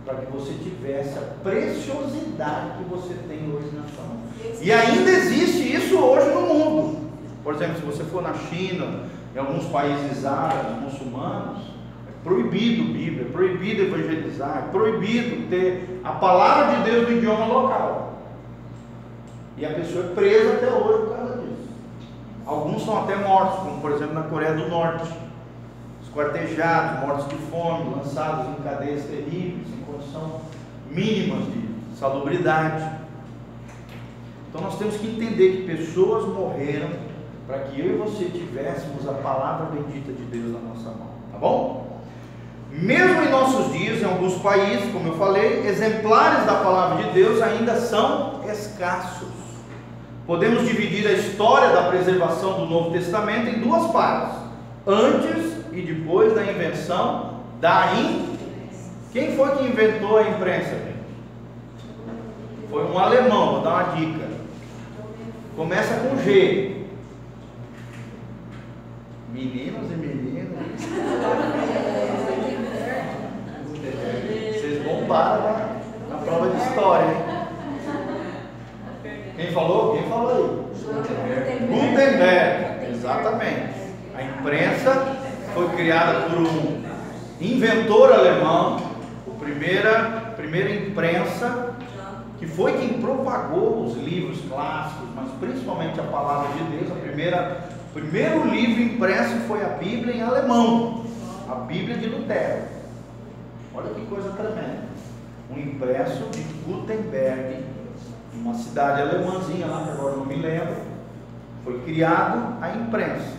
para 0.07 0.15
que 0.15 0.31
você 0.31 0.53
tivesse 0.53 1.19
a 1.19 1.21
preciosidade 1.43 2.77
que 2.77 2.83
você 2.85 3.13
tem 3.27 3.53
hoje 3.53 3.75
na 3.75 3.83
sua 3.93 4.05
mão. 4.05 4.17
E 4.61 4.71
ainda 4.71 5.09
existe 5.09 5.75
isso 5.75 5.97
hoje 5.97 6.29
no 6.29 6.41
mundo. 6.41 7.09
Por 7.43 7.53
exemplo, 7.53 7.75
se 7.75 7.81
você 7.81 8.05
for 8.05 8.21
na 8.21 8.33
China, 8.33 9.01
em 9.35 9.37
alguns 9.37 9.65
países 9.65 10.25
árabes, 10.25 10.81
muçulmanos, 10.81 11.59
é 12.07 12.23
proibido 12.23 12.85
Bíblia, 12.85 13.23
é 13.23 13.31
proibido 13.31 13.81
evangelizar, 13.83 14.63
é 14.67 14.71
proibido 14.71 15.49
ter 15.49 15.99
a 16.05 16.13
palavra 16.13 16.77
de 16.77 16.89
Deus 16.89 17.09
no 17.09 17.17
idioma 17.17 17.45
local. 17.45 18.21
E 19.57 19.65
a 19.65 19.71
pessoa 19.71 20.05
é 20.05 20.15
presa 20.15 20.53
até 20.53 20.67
hoje 20.67 21.05
por 21.05 21.17
causa 21.17 21.33
disso. 21.41 21.69
Alguns 22.45 22.85
são 22.85 23.03
até 23.03 23.15
mortos, 23.17 23.59
como 23.59 23.81
por 23.81 23.91
exemplo 23.91 24.13
na 24.13 24.23
Coreia 24.23 24.53
do 24.53 24.69
Norte. 24.69 25.11
Esquartejados, 26.03 27.01
mortos 27.05 27.27
de 27.27 27.35
fome, 27.35 27.95
lançados 27.95 28.57
em 28.57 28.63
cadeias 28.63 29.03
terríveis, 29.03 29.76
condição 30.17 30.41
mínimas 30.89 31.45
de 31.45 31.97
salubridade. 31.97 32.97
Então 34.49 34.61
nós 34.61 34.77
temos 34.77 34.95
que 34.97 35.07
entender 35.07 35.57
que 35.57 35.75
pessoas 35.75 36.25
morreram 36.25 36.89
para 37.45 37.59
que 37.59 37.79
eu 37.79 37.95
e 37.95 37.97
você 37.97 38.25
tivéssemos 38.25 39.07
a 39.07 39.13
palavra 39.13 39.67
bendita 39.67 40.11
de 40.11 40.23
Deus 40.23 40.53
na 40.53 40.59
nossa 40.69 40.89
mão, 40.89 41.09
tá 41.31 41.37
bom? 41.37 42.01
Mesmo 42.71 43.23
em 43.23 43.29
nossos 43.29 43.71
dias, 43.71 44.01
em 44.01 44.05
alguns 44.05 44.35
países, 44.35 44.91
como 44.91 45.07
eu 45.07 45.17
falei, 45.17 45.65
exemplares 45.65 46.45
da 46.45 46.55
palavra 46.55 47.03
de 47.03 47.11
Deus 47.11 47.41
ainda 47.41 47.75
são 47.75 48.41
escassos. 48.49 49.29
Podemos 50.25 50.67
dividir 50.67 51.07
a 51.07 51.13
história 51.13 51.69
da 51.69 51.83
preservação 51.83 52.59
do 52.59 52.65
Novo 52.65 52.91
Testamento 52.91 53.47
em 53.47 53.61
duas 53.61 53.89
partes: 53.91 54.37
antes 54.85 55.57
e 55.71 55.81
depois 55.81 56.33
da 56.35 56.43
invenção 56.43 57.37
da 57.61 57.93
imprensa. 57.93 58.36
Quem 59.17 59.35
foi 59.35 59.49
que 59.57 59.63
inventou 59.63 60.19
a 60.19 60.29
imprensa? 60.29 60.79
Foi 62.69 62.85
um 62.85 62.99
alemão, 62.99 63.53
vou 63.53 63.61
dar 63.63 63.85
uma 63.85 63.95
dica. 63.95 64.27
Começa 65.55 65.95
com 66.01 66.15
G. 66.19 66.85
Meninos 69.33 69.91
e 69.91 69.95
meninas. 69.95 70.47
Vocês 74.53 74.83
bombaram 74.83 75.41
na, 75.41 76.15
na 76.15 76.17
prova 76.23 76.49
de 76.51 76.57
história, 76.61 77.07
hein? 77.07 77.23
Quem 79.35 79.51
falou? 79.51 79.97
Quem 79.97 80.07
falou 80.09 80.29
aí? 80.29 80.45
Gutenberg. 81.65 82.91
Exatamente. 82.91 83.73
A 84.13 84.21
imprensa 84.21 85.17
foi 85.55 85.69
criada 85.69 86.29
por 86.29 86.37
um 86.37 86.83
inventor 87.41 88.11
alemão, 88.11 88.86
primeira, 89.47 90.33
primeira 90.35 90.69
imprensa 90.69 91.73
que 92.37 92.45
foi 92.45 92.73
quem 92.73 93.01
propagou 93.01 93.85
os 93.85 93.95
livros 93.95 94.41
clássicos, 94.41 95.07
mas 95.15 95.31
principalmente 95.39 95.99
a 95.99 96.03
palavra 96.03 96.53
de 96.53 96.77
Deus. 96.77 96.91
A 96.91 96.95
primeira, 96.95 97.69
o 97.89 97.93
primeiro 97.93 98.47
livro 98.47 98.83
impresso 98.83 99.37
foi 99.47 99.63
a 99.63 99.69
Bíblia 99.69 100.15
em 100.15 100.21
alemão, 100.21 101.05
a 101.49 101.55
Bíblia 101.55 101.97
de 101.97 102.07
Lutero. 102.07 102.63
Olha 103.73 103.89
que 103.93 104.05
coisa 104.05 104.29
tremenda. 104.31 104.87
Um 105.49 105.57
impresso 105.57 106.25
de 106.31 106.43
Gutenberg, 106.65 107.63
uma 108.33 108.53
cidade 108.53 109.01
alemãzinha 109.01 109.65
lá, 109.65 109.83
que 109.83 109.91
agora 109.91 110.17
não 110.17 110.25
me 110.25 110.35
lembro, 110.35 110.75
foi 111.63 111.79
criado 111.83 112.57
a 112.61 112.69
imprensa, 112.75 113.33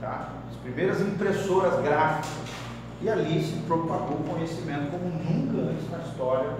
tá? 0.00 0.28
As 0.50 0.56
primeiras 0.56 1.00
impressoras 1.00 1.82
gráficas. 1.82 2.59
E 3.02 3.08
ali 3.08 3.42
se 3.42 3.56
propagou 3.66 4.18
o 4.18 4.24
conhecimento 4.24 4.90
como 4.90 5.06
nunca 5.06 5.70
antes 5.70 5.90
na 5.90 5.98
história 5.98 6.50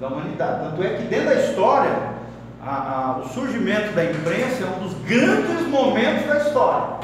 da 0.00 0.08
humanidade. 0.08 0.70
Tanto 0.70 0.82
é 0.82 0.96
que 0.96 1.02
dentro 1.04 1.26
da 1.26 1.34
história, 1.34 2.12
a, 2.62 2.70
a, 2.70 3.18
o 3.18 3.28
surgimento 3.28 3.92
da 3.92 4.04
imprensa 4.04 4.64
é 4.64 4.66
um 4.66 4.86
dos 4.86 4.94
grandes 5.06 5.66
momentos 5.68 6.26
da 6.26 6.38
história. 6.38 7.00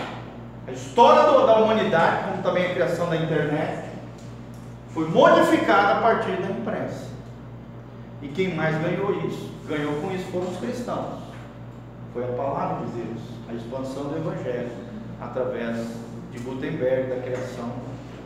A 0.66 0.72
história 0.72 1.30
do, 1.30 1.46
da 1.46 1.58
humanidade, 1.58 2.24
como 2.24 2.42
também 2.42 2.66
a 2.66 2.74
criação 2.74 3.10
da 3.10 3.16
internet, 3.16 3.88
foi 4.94 5.06
modificada 5.08 5.94
a 5.94 6.00
partir 6.00 6.36
da 6.36 6.50
imprensa. 6.50 7.08
E 8.22 8.28
quem 8.28 8.54
mais 8.54 8.76
ganhou 8.80 9.14
isso? 9.26 9.50
Ganhou 9.68 9.94
com 10.00 10.10
isso 10.12 10.24
foram 10.32 10.48
os 10.48 10.56
cristãos. 10.56 11.20
Foi 12.14 12.24
a 12.24 12.32
palavra 12.32 12.86
de 12.86 12.92
Deus, 12.92 13.20
a 13.50 13.52
expansão 13.52 14.04
do 14.04 14.16
Evangelho, 14.16 14.70
através 15.20 15.76
de 16.32 16.38
Gutenberg, 16.38 17.10
da 17.10 17.22
criação 17.22 17.70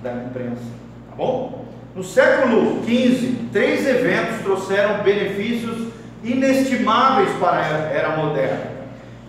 da 0.02 0.12
imprensa. 0.12 0.62
Tá 1.10 1.16
bom? 1.16 1.64
No 1.94 2.02
século 2.02 2.82
XV, 2.84 3.48
três 3.52 3.86
eventos 3.86 4.40
trouxeram 4.42 5.02
benefícios 5.02 5.92
inestimáveis 6.24 7.30
para 7.38 7.58
a 7.58 7.66
era 7.92 8.16
moderna. 8.16 8.72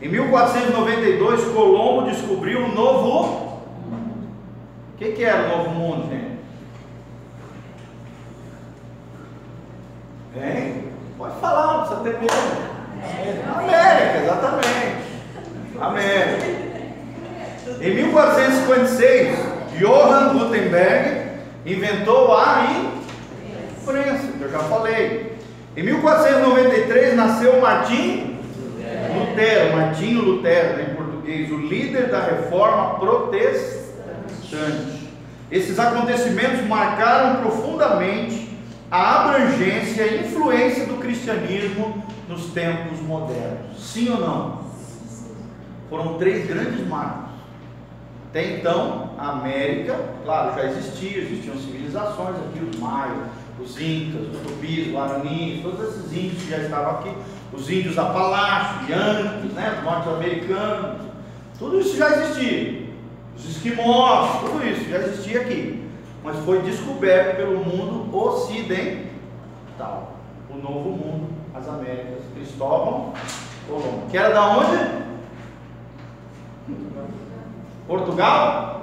Em 0.02 0.10
1492, 0.10 1.46
Colombo 1.54 2.10
descobriu 2.10 2.66
o 2.66 2.76
novo. 2.76 3.62
O 4.94 4.98
que, 4.98 5.12
que 5.12 5.24
era 5.24 5.44
o 5.46 5.58
novo 5.58 5.70
mundo, 5.72 6.10
gente? 6.10 6.34
Hein? 10.36 10.84
Pode 11.18 11.40
falar, 11.40 11.74
não 11.74 11.80
precisa 11.86 12.02
ter 12.02 12.20
medo. 12.20 12.74
América, 13.56 14.20
exatamente. 14.24 15.04
América. 15.80 16.64
Em 17.82 17.96
1456, 17.96 19.53
Johann 19.80 20.38
Gutenberg 20.38 21.24
inventou 21.66 22.36
a 22.36 22.68
imprensa, 23.82 24.28
que 24.38 24.42
eu 24.42 24.52
já 24.52 24.60
falei. 24.60 25.34
Em 25.76 25.84
1493 25.84 27.16
nasceu 27.16 27.60
Martim 27.60 28.34
Lutero, 29.14 29.76
Martinho 29.76 30.22
Lutero, 30.22 30.78
né, 30.78 30.88
em 30.92 30.96
português, 30.96 31.52
o 31.52 31.58
líder 31.58 32.10
da 32.10 32.22
reforma 32.22 33.00
protestante. 33.00 33.74
Esses 35.52 35.78
acontecimentos 35.80 36.66
marcaram 36.68 37.42
profundamente 37.42 38.50
a 38.90 39.24
abrangência 39.24 40.04
e 40.04 40.26
influência 40.26 40.86
do 40.86 40.98
cristianismo 40.98 42.04
nos 42.28 42.48
tempos 42.48 43.00
modernos. 43.02 43.80
Sim 43.80 44.10
ou 44.12 44.20
não? 44.20 44.64
Foram 45.90 46.18
três 46.18 46.48
grandes 46.48 46.88
marcos. 46.88 47.23
Até 48.34 48.58
então, 48.58 49.12
a 49.16 49.30
América, 49.30 49.96
claro, 50.26 50.56
já 50.56 50.66
existia, 50.66 51.20
existiam 51.20 51.56
civilizações 51.56 52.36
aqui, 52.38 52.68
os 52.68 52.80
maias, 52.80 53.28
os 53.60 53.80
incas, 53.80 54.24
os 54.24 54.42
tupis, 54.42 54.88
os 54.88 54.94
guaranis, 54.94 55.62
todos 55.62 55.88
esses 55.88 56.12
índios 56.12 56.42
que 56.42 56.50
já 56.50 56.58
estavam 56.58 57.00
aqui, 57.00 57.14
os 57.54 57.70
índios 57.70 57.96
apalaches, 57.96 58.90
yankees, 58.90 59.54
né, 59.54 59.76
os 59.78 59.84
norte-americanos, 59.84 61.02
tudo 61.60 61.80
isso 61.80 61.96
já 61.96 62.10
existia. 62.10 62.90
Os 63.38 63.50
esquimós, 63.52 64.40
tudo 64.40 64.68
isso 64.68 64.90
já 64.90 64.98
existia 64.98 65.42
aqui. 65.42 65.88
Mas 66.24 66.36
foi 66.40 66.60
descoberto 66.64 67.36
pelo 67.36 67.64
mundo 67.64 68.18
ocidental. 68.18 70.18
O 70.50 70.58
novo 70.58 70.90
mundo, 70.90 71.30
as 71.54 71.70
Américas. 71.70 72.24
Cristóvão 72.34 73.14
Colombo. 73.68 74.08
Que 74.10 74.18
era 74.18 74.34
da 74.34 74.58
onde? 74.58 75.04
Portugal? 77.88 78.74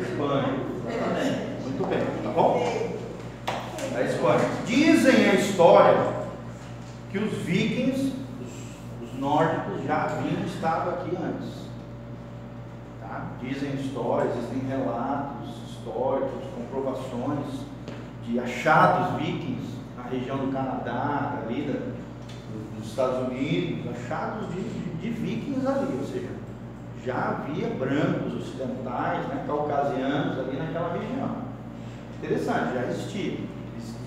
Espanha. 0.00 0.54
Exatamente. 0.88 1.62
Muito 1.62 1.86
bem, 1.88 2.00
tá 2.22 2.30
bom? 2.30 2.94
Da 3.92 4.02
Espanha. 4.02 4.40
Dizem 4.66 5.30
a 5.30 5.34
história 5.34 6.14
que 7.10 7.18
os 7.18 7.32
vikings, 7.44 8.12
os, 8.40 9.08
os 9.08 9.18
nórdicos, 9.20 9.84
já 9.84 10.04
haviam 10.04 10.44
estado 10.46 10.90
aqui 10.90 11.16
antes. 11.16 11.64
Tá? 13.00 13.26
Dizem 13.40 13.74
histórias, 13.74 14.36
existem 14.36 14.68
relatos 14.68 15.50
históricos, 15.68 16.44
comprovações 16.56 17.64
de 18.26 18.40
achados 18.40 19.20
vikings 19.20 19.74
na 19.96 20.04
região 20.04 20.38
do 20.38 20.50
Canadá, 20.50 21.40
ali 21.42 21.62
da, 21.62 21.78
dos 22.76 22.88
Estados 22.88 23.28
Unidos, 23.28 23.92
achados 23.92 24.48
de, 24.48 24.60
de, 24.62 24.96
de 25.02 25.10
vikings 25.10 25.66
ali, 25.66 25.98
ou 26.00 26.06
seja, 26.06 26.30
já 27.04 27.14
havia 27.14 27.68
brancos 27.68 28.34
ocidentais, 28.34 29.26
né, 29.28 29.44
caucasianos 29.46 30.38
ali 30.38 30.56
naquela 30.56 30.92
região. 30.94 31.36
Interessante, 32.22 32.74
já 32.74 32.86
existia. 32.88 33.38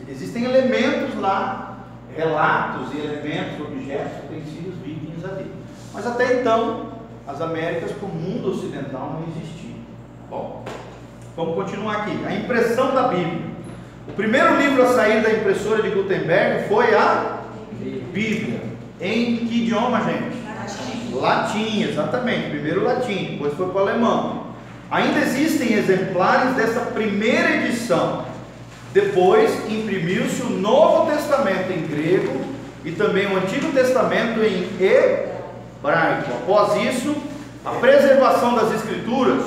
Existem 0.10 0.46
elementos 0.46 1.16
lá, 1.20 1.80
relatos 2.16 2.94
e 2.94 2.98
elementos, 2.98 3.60
objetos, 3.60 4.24
utensílios 4.26 4.76
vikings 4.84 5.26
ali. 5.26 5.52
Mas 5.94 6.08
até 6.08 6.40
então, 6.40 6.94
as 7.28 7.42
Américas, 7.42 7.92
como 8.00 8.14
mundo 8.14 8.52
ocidental, 8.52 9.20
não 9.20 9.28
existia. 9.28 9.76
Bom, 10.30 10.64
vamos 11.36 11.56
continuar 11.56 11.98
aqui. 11.98 12.18
A 12.26 12.34
impressão 12.34 12.96
da 12.96 13.10
Bíblia. 13.10 13.58
O 14.08 14.14
primeiro 14.14 14.56
livro 14.58 14.82
a 14.84 14.94
sair 14.94 15.22
da 15.22 15.32
impressora 15.32 15.84
de 15.84 15.90
Gutenberg 15.90 16.68
foi 16.70 16.96
a 16.96 17.42
Bíblia. 18.14 18.62
Em 19.00 19.38
que 19.38 19.64
idioma, 19.64 20.02
gente? 20.02 20.47
Latim. 21.22 21.84
Exatamente. 21.84 22.50
Primeiro 22.50 22.84
latim, 22.84 23.32
depois 23.32 23.54
foi 23.54 23.68
para 23.70 23.78
o 23.78 23.80
alemão. 23.80 24.48
Ainda 24.90 25.20
existem 25.20 25.74
exemplares 25.74 26.56
dessa 26.56 26.80
primeira 26.80 27.58
edição. 27.58 28.26
Depois 28.94 29.52
imprimiu-se 29.70 30.42
o 30.44 30.50
Novo 30.50 31.12
Testamento 31.12 31.72
em 31.72 31.86
grego 31.86 32.42
e 32.86 32.92
também 32.92 33.28
o 33.28 33.38
Antigo 33.38 33.72
Testamento 33.74 34.40
em 34.40 34.64
hebraico. 34.80 36.32
Após 36.44 36.82
isso, 36.84 37.16
a 37.66 37.72
preservação 37.72 38.56
das 38.56 38.74
Escrituras 38.74 39.44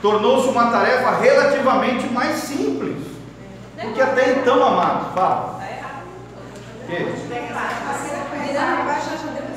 tornou-se 0.00 0.48
uma 0.48 0.70
tarefa 0.70 1.10
relativamente 1.18 2.06
mais 2.08 2.36
simples. 2.36 2.96
Porque 3.78 4.00
até 4.00 4.32
então, 4.32 4.64
amados, 4.64 5.12
fala. 5.14 5.60
Está 5.60 5.70
errado. 5.70 6.04
Que? 6.86 7.28
Virando 8.58 8.80
abaixo, 8.80 9.10
já 9.10 9.30
deu 9.32 9.48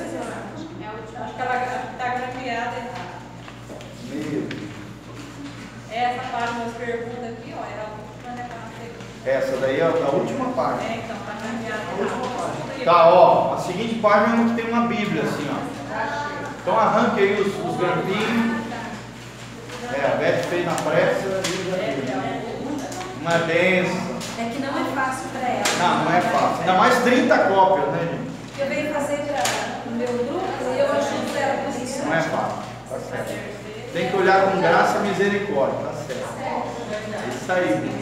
Acho 1.23 1.33
que 1.35 1.41
ela 1.41 1.55
está 1.91 2.07
grafiada 2.09 2.77
errada. 2.77 3.01
Meu. 4.09 4.61
Essa 5.91 6.21
página 6.31 6.65
das 6.65 6.73
perguntas 6.75 7.33
aqui, 7.33 7.53
ó, 7.53 7.63
era 7.65 7.83
a 7.83 7.91
última, 7.91 8.31
né? 8.35 8.49
pra 8.49 8.57
você. 8.69 9.29
Essa 9.29 9.50
daí 9.61 9.79
é 9.79 9.83
a 9.83 10.09
última 10.15 10.45
página. 10.49 10.91
É, 10.91 11.01
então, 11.05 11.15
tá 11.15 11.33
grafiada 11.39 11.81
errada. 12.01 12.83
Tá, 12.83 13.13
ó, 13.13 13.53
a 13.53 13.57
seguinte 13.59 13.95
página 13.95 14.35
é 14.35 14.39
uma 14.39 14.49
que 14.49 14.61
tem 14.61 14.71
uma 14.71 14.87
Bíblia 14.87 15.23
assim, 15.23 15.47
ó. 15.49 15.61
Então 16.61 16.77
arranque 16.77 17.19
aí 17.21 17.41
os, 17.41 17.47
os 17.47 17.77
grampinhos. 17.77 18.61
É, 19.93 20.05
a 20.05 20.15
Beth 20.15 20.43
fez 20.49 20.65
na 20.65 20.73
pressa 20.73 21.27
e 21.27 22.07
já 22.07 22.17
Uma 23.21 23.45
benção. 23.45 24.11
É 24.39 24.49
que 24.49 24.59
não 24.59 24.69
é 24.69 24.83
fácil 24.95 25.29
para 25.29 25.47
ela. 25.47 25.63
Não, 25.79 26.05
não 26.05 26.13
é 26.13 26.21
fácil. 26.21 26.59
Ainda 26.59 26.73
mais 26.73 27.03
30 27.03 27.37
cópias, 27.37 27.87
né, 27.89 27.99
gente? 27.99 28.61
Eu 28.61 28.67
venho 28.67 28.93
fazer 28.93 29.17
para 29.17 29.91
o 29.91 29.95
meu 29.95 30.07
grupo 30.07 30.47
e 30.73 30.79
eu 30.79 30.91
ajudo 30.91 31.37
ela 31.37 31.63
com 31.63 31.83
isso. 31.83 32.05
Não 32.05 32.13
é 32.13 32.21
fácil. 32.21 32.57
Tá 32.89 32.99
certo. 33.09 33.61
Tem 33.93 34.09
que 34.09 34.17
olhar 34.17 34.51
com 34.51 34.61
graça 34.61 34.97
e 34.99 35.01
misericórdia, 35.09 35.79
tá 35.79 35.93
certo. 36.07 36.41
É 36.41 37.29
isso 37.29 37.51
aí. 37.51 38.00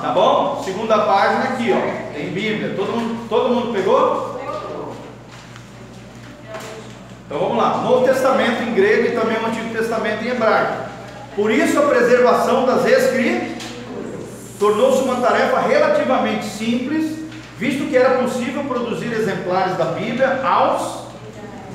Tá 0.00 0.12
bom? 0.12 0.62
Segunda 0.64 0.98
página 0.98 1.44
aqui, 1.44 1.72
ó. 1.72 2.12
Tem 2.14 2.30
Bíblia. 2.30 2.74
Todo 2.74 2.92
mundo, 2.92 3.28
todo 3.28 3.54
mundo 3.54 3.72
pegou? 3.72 4.40
Então 7.26 7.38
vamos 7.38 7.56
lá. 7.58 7.78
Novo 7.78 8.06
Testamento 8.06 8.62
em 8.62 8.74
grego 8.74 9.08
e 9.08 9.12
também 9.12 9.36
o 9.38 9.46
Antigo 9.46 9.72
Testamento 9.72 10.24
em 10.24 10.28
hebraico. 10.28 10.90
Por 11.36 11.50
isso 11.50 11.78
a 11.78 11.82
preservação 11.82 12.66
das 12.66 12.84
escrituras 12.86 13.60
tornou-se 14.58 15.02
uma 15.02 15.16
tarefa 15.16 15.60
relativamente 15.60 16.44
simples, 16.44 17.18
visto 17.56 17.88
que 17.88 17.96
era 17.96 18.18
possível 18.18 18.64
produzir 18.64 19.10
exemplares 19.12 19.76
da 19.76 19.86
Bíblia 19.86 20.42
aos 20.44 21.04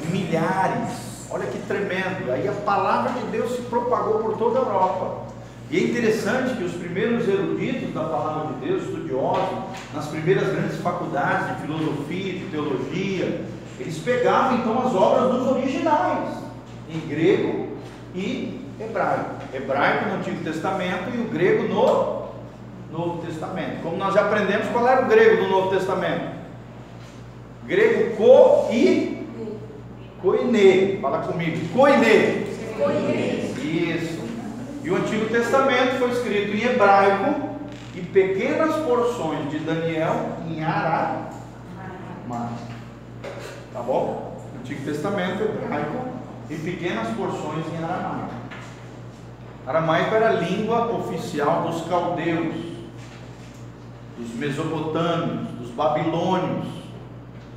milhares. 0.10 1.28
Olha 1.32 1.46
que 1.48 1.58
tremendo. 1.60 2.32
Aí 2.32 2.48
a 2.48 2.52
palavra 2.52 3.12
de 3.14 3.28
Deus 3.28 3.56
se 3.56 3.62
propagou 3.64 4.20
por 4.20 4.38
toda 4.38 4.60
a 4.60 4.62
Europa. 4.62 5.35
E 5.72 5.78
é 5.78 5.84
interessante 5.84 6.56
que 6.56 6.64
os 6.64 6.74
primeiros 6.74 7.28
eruditos 7.28 7.94
da 7.94 8.04
palavra 8.04 8.54
de 8.54 8.68
Deus, 8.68 8.84
estudiosos, 8.84 9.66
nas 9.94 10.08
primeiras 10.08 10.48
grandes 10.50 10.78
faculdades 10.78 11.56
de 11.56 11.62
filosofia, 11.64 12.34
de 12.34 12.46
teologia, 12.52 13.42
eles 13.80 13.98
pegavam 13.98 14.60
então 14.60 14.80
as 14.86 14.94
obras 14.94 15.32
dos 15.32 15.52
originais, 15.52 16.38
em 16.90 17.00
grego 17.08 17.70
e 18.14 18.62
hebraico. 18.80 19.36
Hebraico 19.54 20.10
no 20.10 20.16
Antigo 20.16 20.44
Testamento 20.44 21.16
e 21.16 21.22
o 21.22 21.26
grego 21.26 21.64
no 21.64 22.26
Novo 22.92 23.26
Testamento. 23.26 23.82
Como 23.82 23.98
nós 23.98 24.14
já 24.14 24.22
aprendemos, 24.22 24.68
qual 24.68 24.88
era 24.88 25.02
o 25.02 25.10
grego 25.10 25.44
do 25.44 25.50
Novo 25.50 25.70
Testamento? 25.72 26.36
Grego 27.66 28.16
ko 28.16 28.70
e 28.72 29.28
koine. 30.22 31.00
Fala 31.02 31.20
comigo. 31.20 31.58
Koine. 31.74 32.46
Isso. 33.64 34.15
E 34.86 34.90
o 34.92 34.98
Antigo 34.98 35.26
Testamento 35.30 35.98
foi 35.98 36.12
escrito 36.12 36.56
em 36.56 36.62
hebraico 36.62 37.50
e 37.96 38.02
pequenas 38.02 38.76
porções 38.86 39.50
de 39.50 39.58
Daniel 39.58 40.38
em 40.48 40.64
aramaico. 40.64 41.34
Tá 43.74 43.82
bom? 43.82 44.40
Antigo 44.60 44.86
Testamento 44.86 45.42
hebraico 45.42 46.08
e 46.52 46.56
pequenas 46.58 47.08
porções 47.16 47.66
em 47.74 47.84
aramaico. 47.84 48.36
Aramaico 49.66 50.14
era 50.14 50.30
a 50.30 50.34
língua 50.34 50.96
oficial 50.96 51.64
dos 51.64 51.88
caldeus, 51.88 52.54
dos 54.20 54.36
mesopotâmios, 54.36 55.48
dos 55.58 55.72
babilônios, 55.72 56.68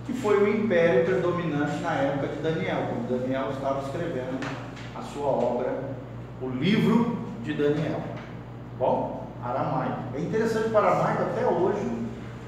que 0.07 0.15
foi 0.15 0.43
o 0.43 0.49
império 0.49 1.05
predominante 1.05 1.77
na 1.83 1.93
época 1.93 2.29
de 2.29 2.41
Daniel, 2.41 2.87
quando 2.89 3.21
Daniel 3.21 3.51
estava 3.51 3.83
escrevendo 3.83 4.41
a 4.97 5.03
sua 5.03 5.27
obra, 5.27 5.99
o 6.41 6.49
livro 6.49 7.19
de 7.43 7.55
Daniel. 7.55 8.03
Bom, 8.79 9.27
aramaico. 9.45 10.03
É 10.15 10.21
interessante 10.21 10.71
para 10.71 10.89
aramaico 10.89 11.23
até 11.23 11.47
hoje, 11.47 11.99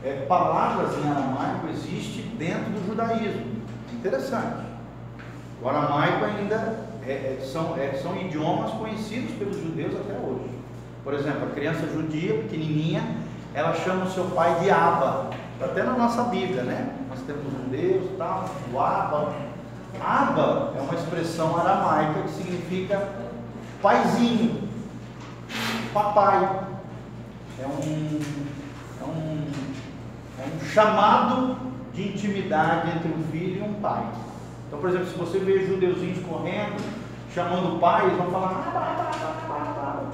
é, 0.05 0.25
palavras 0.27 0.97
em 0.97 1.11
aramaico 1.11 1.69
existem 1.69 2.25
dentro 2.39 2.71
do 2.71 2.87
judaísmo. 2.87 3.61
Interessante. 3.93 4.65
O 5.63 5.69
aramaico 5.69 6.25
ainda 6.25 6.87
é, 7.07 7.11
é, 7.11 7.39
são, 7.43 7.77
é, 7.77 7.93
são 8.03 8.17
idiomas 8.17 8.71
conhecidos 8.73 9.33
pelos 9.33 9.57
judeus 9.57 9.95
até 9.95 10.15
hoje. 10.15 10.51
Por 11.05 11.15
exemplo, 11.15 11.49
a 11.51 11.55
criança 11.55 11.87
judia, 11.93 12.35
pequenininha, 12.35 13.03
ela 13.53 13.75
chama 13.75 14.05
o 14.05 14.11
seu 14.11 14.25
pai 14.27 14.61
de 14.61 14.71
Abba. 14.71 15.31
Até 15.61 15.83
na 15.83 15.93
nossa 15.93 16.25
Bíblia, 16.25 16.63
né? 16.63 16.95
Nós 17.11 17.21
temos 17.21 17.45
um 17.53 17.69
Deus 17.69 18.11
tal, 18.17 18.49
o 18.73 18.81
Abba. 18.81 19.33
Abba 20.01 20.73
é 20.77 20.81
uma 20.81 20.95
expressão 20.95 21.59
aramaica 21.59 22.23
que 22.23 22.31
significa 22.31 23.30
paizinho, 23.83 24.69
papai. 25.93 26.69
É 27.59 27.67
um, 27.67 28.21
é 29.01 29.05
um, 29.05 29.47
é 30.39 30.47
um 30.47 30.61
chamado 30.67 31.57
de 31.93 32.09
intimidade 32.09 32.91
entre 32.91 33.09
um 33.09 33.25
filho 33.31 33.61
e 33.61 33.69
um 33.69 33.75
pai. 33.75 34.05
Então, 34.67 34.79
por 34.79 34.89
exemplo, 34.89 35.09
se 35.09 35.19
você 35.19 35.39
vê 35.39 35.67
judeuzinhos 35.67 36.25
correndo, 36.25 36.81
chamando 37.35 37.77
o 37.77 37.79
pai, 37.79 38.07
eles 38.07 38.17
vão 38.17 38.31
falar 38.31 38.51
Abba. 38.69 40.13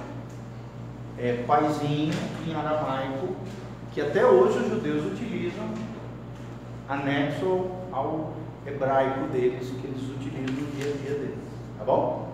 É 1.18 1.44
paizinho 1.46 2.12
em 2.46 2.54
aramaico, 2.54 3.36
que 3.92 4.00
até 4.00 4.24
hoje 4.24 4.58
os 4.58 4.68
judeus 4.68 5.06
utilizam, 5.12 5.64
anexo 6.88 7.70
ao 7.92 8.34
hebraico 8.66 9.28
deles, 9.28 9.70
que 9.70 9.86
eles 9.86 10.02
utilizam 10.10 10.54
no 10.54 10.72
dia 10.72 10.92
a 10.92 10.96
dia 10.96 11.18
deles. 11.18 11.38
Tá 11.78 11.84
bom? 11.84 12.25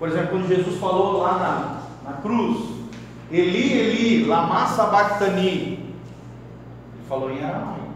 Por 0.00 0.08
exemplo, 0.08 0.30
quando 0.30 0.48
Jesus 0.48 0.80
falou 0.80 1.20
lá 1.20 1.82
na, 2.04 2.10
na 2.10 2.16
cruz, 2.16 2.70
Eli, 3.30 3.72
Eli, 3.72 4.24
lama 4.24 4.66
sabachthani. 4.66 5.50
Ele 5.50 7.06
falou 7.06 7.30
em 7.30 7.44
aramaico. 7.44 7.94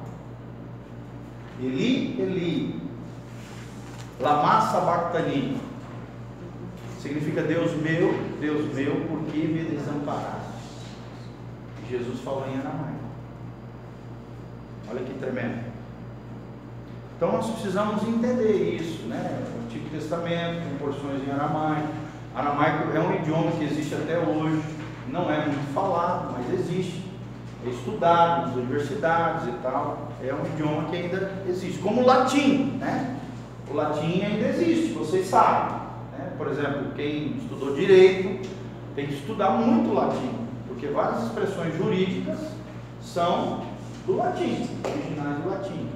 Eli, 1.60 2.20
Eli, 2.20 2.82
lama 4.20 4.60
sabachthani. 4.60 5.56
Significa 7.00 7.42
Deus 7.42 7.72
meu, 7.72 8.14
Deus 8.38 8.72
meu, 8.74 8.96
por 9.08 9.20
que 9.30 9.38
me 9.38 9.64
desamparaste? 9.64 10.54
Jesus 11.90 12.20
falou 12.20 12.46
em 12.46 12.58
aramaico. 12.58 13.04
Olha 14.90 15.00
que 15.00 15.14
tremendo. 15.14 15.64
Então 17.16 17.32
nós 17.32 17.50
precisamos 17.50 18.02
entender 18.02 18.76
isso, 18.76 19.06
né? 19.06 19.63
Antigo 19.74 19.88
Testamento, 19.90 20.62
com 20.68 20.86
porções 20.86 21.26
em 21.26 21.32
aramaico. 21.32 21.88
Aramaico 22.32 22.96
é 22.96 23.00
um 23.00 23.14
idioma 23.16 23.50
que 23.52 23.64
existe 23.64 23.92
até 23.94 24.16
hoje, 24.18 24.62
não 25.08 25.28
é 25.28 25.46
muito 25.46 25.74
falado, 25.74 26.32
mas 26.32 26.60
existe. 26.60 27.02
É 27.66 27.70
estudado 27.70 28.46
nas 28.46 28.56
universidades 28.56 29.48
e 29.48 29.52
tal. 29.62 30.12
É 30.22 30.32
um 30.32 30.46
idioma 30.46 30.88
que 30.88 30.96
ainda 30.96 31.32
existe. 31.48 31.78
Como 31.80 32.02
o 32.02 32.06
latim, 32.06 32.76
né? 32.78 33.16
O 33.68 33.74
latim 33.74 34.22
ainda 34.22 34.46
existe, 34.48 34.92
vocês 34.92 35.26
sabem. 35.26 35.76
Né? 36.16 36.32
Por 36.38 36.46
exemplo, 36.48 36.92
quem 36.94 37.36
estudou 37.38 37.74
direito 37.74 38.48
tem 38.94 39.06
que 39.08 39.14
estudar 39.14 39.50
muito 39.50 39.92
latim, 39.92 40.30
porque 40.68 40.86
várias 40.86 41.24
expressões 41.24 41.76
jurídicas 41.76 42.38
são 43.02 43.64
do 44.06 44.16
latim, 44.16 44.68
originais 44.84 45.42
do 45.42 45.48
latim 45.48 45.88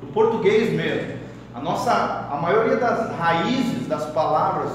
do 0.00 0.12
português 0.12 0.72
mesmo. 0.72 1.23
A 1.54 1.60
nossa, 1.60 1.92
a 1.92 2.36
maioria 2.40 2.76
das 2.76 3.16
raízes 3.16 3.86
das 3.86 4.06
palavras 4.06 4.70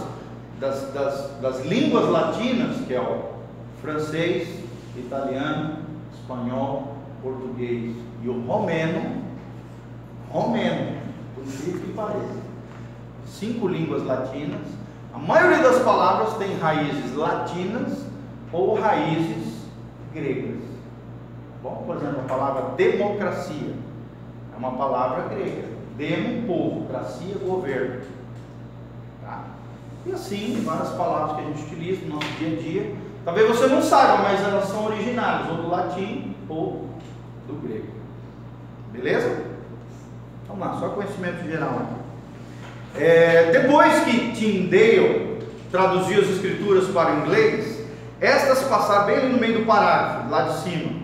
das, 0.60 0.94
das, 0.94 1.32
das 1.42 1.66
línguas 1.66 2.10
latinas, 2.10 2.78
que 2.86 2.94
é 2.94 3.02
o 3.02 3.40
francês, 3.82 4.64
italiano, 4.96 5.80
espanhol, 6.14 6.96
português 7.22 7.96
e 8.22 8.30
o 8.30 8.46
romeno, 8.46 9.24
romeno, 10.30 10.98
por 11.36 11.44
incrível 11.46 11.82
que 11.82 11.94
pareça, 11.94 12.40
cinco 13.26 13.68
línguas 13.68 14.04
latinas, 14.04 14.62
a 15.14 15.18
maioria 15.18 15.64
das 15.64 15.82
palavras 15.82 16.38
tem 16.38 16.58
raízes 16.58 17.16
latinas 17.16 18.06
ou 18.52 18.80
raízes 18.80 19.64
gregas. 20.14 20.60
Bom, 21.64 21.84
por 21.86 21.98
exemplo, 21.98 22.22
a 22.22 22.28
palavra 22.28 22.76
democracia 22.76 23.74
uma 24.60 24.74
palavra 24.74 25.30
grega. 25.30 25.79
Demo, 26.00 26.48
povo, 26.48 26.88
cracia, 26.88 27.36
governo. 27.46 28.00
Tá? 29.22 29.44
E 30.06 30.14
assim, 30.14 30.64
várias 30.66 30.92
palavras 30.92 31.36
que 31.36 31.42
a 31.42 31.46
gente 31.46 31.62
utiliza 31.64 32.06
no 32.06 32.16
nosso 32.16 32.28
dia 32.40 32.58
a 32.58 32.62
dia. 32.62 32.96
Talvez 33.26 33.50
você 33.50 33.68
não 33.68 33.82
saiba, 33.82 34.24
mas 34.24 34.42
elas 34.42 34.70
são 34.70 34.86
originárias, 34.86 35.50
ou 35.52 35.58
do 35.58 35.70
latim 35.70 36.34
ou 36.48 36.90
do 37.46 37.54
grego. 37.62 37.88
Beleza? 38.94 39.44
Vamos 40.48 40.66
lá, 40.66 40.80
só 40.80 40.90
conhecimento 40.90 41.44
geral 41.44 41.82
É, 42.96 43.52
depois 43.52 44.00
que 44.06 44.32
Tyndale 44.32 45.44
traduziu 45.70 46.22
as 46.22 46.30
escrituras 46.30 46.88
para 46.88 47.14
o 47.14 47.20
inglês, 47.20 47.86
estas 48.22 48.64
passaram 48.64 49.06
bem 49.06 49.30
no 49.30 49.38
meio 49.38 49.60
do 49.60 49.66
parágrafo, 49.66 50.30
lá 50.30 50.44
de 50.44 50.60
cima. 50.62 51.00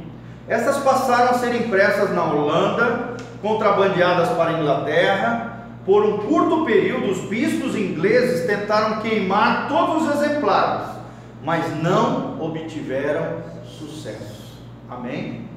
Estas 0.47 0.77
passaram 0.77 1.31
a 1.31 1.33
ser 1.33 1.53
impressas 1.53 2.11
na 2.11 2.23
Holanda, 2.23 3.14
contrabandeadas 3.45 4.29
para 4.29 4.55
a 4.55 4.59
Inglaterra. 4.59 5.51
Por 5.85 6.03
um 6.03 6.17
curto 6.17 6.65
período, 6.65 7.11
os 7.11 7.19
bispos 7.29 7.75
ingleses 7.75 8.47
tentaram 8.47 9.01
queimar 9.01 9.67
todos 9.67 10.07
os 10.07 10.15
exemplares, 10.19 10.89
mas 11.43 11.79
não 11.83 12.41
obtiveram 12.41 13.43
sucesso. 13.63 14.57
Amém? 14.89 15.47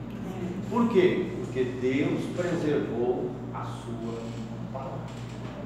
Por 0.68 0.90
quê? 0.90 1.32
Porque 1.40 1.64
Deus 1.64 2.20
preservou 2.36 3.30
a 3.54 3.64
sua 3.64 4.20
palavra. 4.70 4.98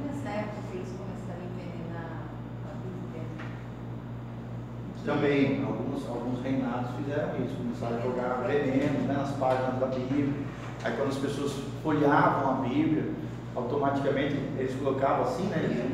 Nessa 0.07 0.29
época 0.29 0.59
que 0.71 0.77
eles 0.77 0.91
começaram 0.91 1.41
a 1.41 1.51
envenenar 1.51 2.23
a 2.65 2.75
Bíblia. 2.85 3.25
Também, 5.05 5.65
alguns, 5.65 6.09
alguns 6.09 6.41
reinados 6.41 6.93
fizeram 6.99 7.45
isso, 7.45 7.57
começaram 7.57 7.97
a 7.97 8.01
jogar 8.01 8.45
veneno 8.47 9.09
né, 9.09 9.15
nas 9.19 9.33
páginas 9.33 9.81
da 9.81 9.87
Bíblia. 9.87 10.33
Aí 10.85 10.93
quando 10.97 11.09
as 11.09 11.19
pessoas 11.19 11.72
folheavam 11.83 12.51
a 12.51 12.55
Bíblia, 12.69 13.11
automaticamente 13.55 14.35
eles 14.57 14.75
colocavam 14.77 15.25
assim, 15.25 15.45
né? 15.45 15.91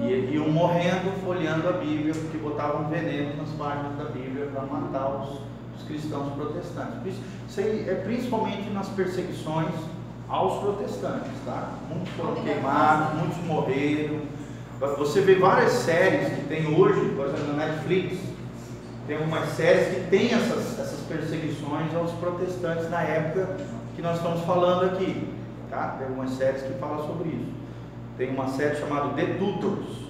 Eles 0.00 0.32
iam 0.32 0.48
morrendo 0.50 1.12
folheando 1.24 1.68
a 1.68 1.72
Bíblia, 1.72 2.14
porque 2.14 2.38
botavam 2.38 2.88
veneno 2.88 3.36
nas 3.36 3.48
páginas 3.50 3.96
da 3.96 4.04
Bíblia 4.04 4.46
para 4.46 4.62
matar 4.62 5.08
os, 5.22 5.40
os, 5.76 5.86
cristãos 5.86 6.32
protestantes. 6.34 7.04
Isso, 7.04 7.22
isso 7.48 7.60
aí 7.60 7.88
é 7.88 7.94
principalmente 7.94 8.70
nas 8.70 8.88
perseguições 8.90 9.74
aos 10.28 10.60
protestantes, 10.60 11.32
tá? 11.44 11.70
Muitos 11.88 12.10
foram 12.10 12.34
queimados, 12.36 13.18
muitos 13.18 13.38
morreram. 13.44 14.20
Você 14.98 15.20
vê 15.22 15.34
várias 15.34 15.72
séries 15.72 16.28
que 16.28 16.44
tem 16.46 16.78
hoje, 16.78 17.12
por 17.16 17.26
exemplo, 17.26 17.56
na 17.56 17.66
Netflix, 17.66 18.18
tem 19.08 19.18
umas 19.18 19.48
séries 19.56 19.88
que 19.88 20.10
tem 20.10 20.32
essas, 20.32 20.78
essas 20.78 21.00
perseguições 21.08 21.92
aos 21.96 22.12
protestantes 22.12 22.88
na 22.88 23.02
época 23.02 23.56
que 23.98 24.02
nós 24.02 24.18
estamos 24.18 24.42
falando 24.42 24.84
aqui. 24.84 25.28
Tá? 25.68 25.96
Tem 25.98 26.06
algumas 26.06 26.30
séries 26.30 26.62
que 26.62 26.72
falam 26.74 27.04
sobre 27.04 27.30
isso. 27.30 27.52
Tem 28.16 28.30
uma 28.30 28.46
série 28.46 28.76
chamada 28.76 29.08
The 29.08 29.24
Tutors, 29.34 30.08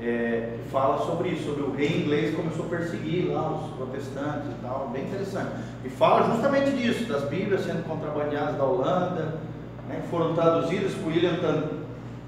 é, 0.00 0.56
que 0.56 0.70
fala 0.70 1.04
sobre 1.04 1.28
isso, 1.28 1.50
sobre 1.50 1.64
o 1.64 1.72
rei 1.72 2.00
inglês 2.00 2.34
começou 2.34 2.64
a 2.64 2.68
perseguir 2.68 3.30
lá 3.30 3.50
os 3.50 3.74
protestantes 3.74 4.50
e 4.50 4.62
tal, 4.62 4.88
bem 4.90 5.04
interessante. 5.04 5.50
E 5.84 5.90
fala 5.90 6.34
justamente 6.34 6.70
disso, 6.70 7.04
das 7.04 7.24
Bíblias 7.24 7.62
sendo 7.62 7.86
contrabandeadas 7.86 8.56
da 8.56 8.64
Holanda, 8.64 9.34
né, 9.86 10.02
foram 10.10 10.34
traduzidas 10.34 10.94
por 10.94 11.08
William 11.08 11.36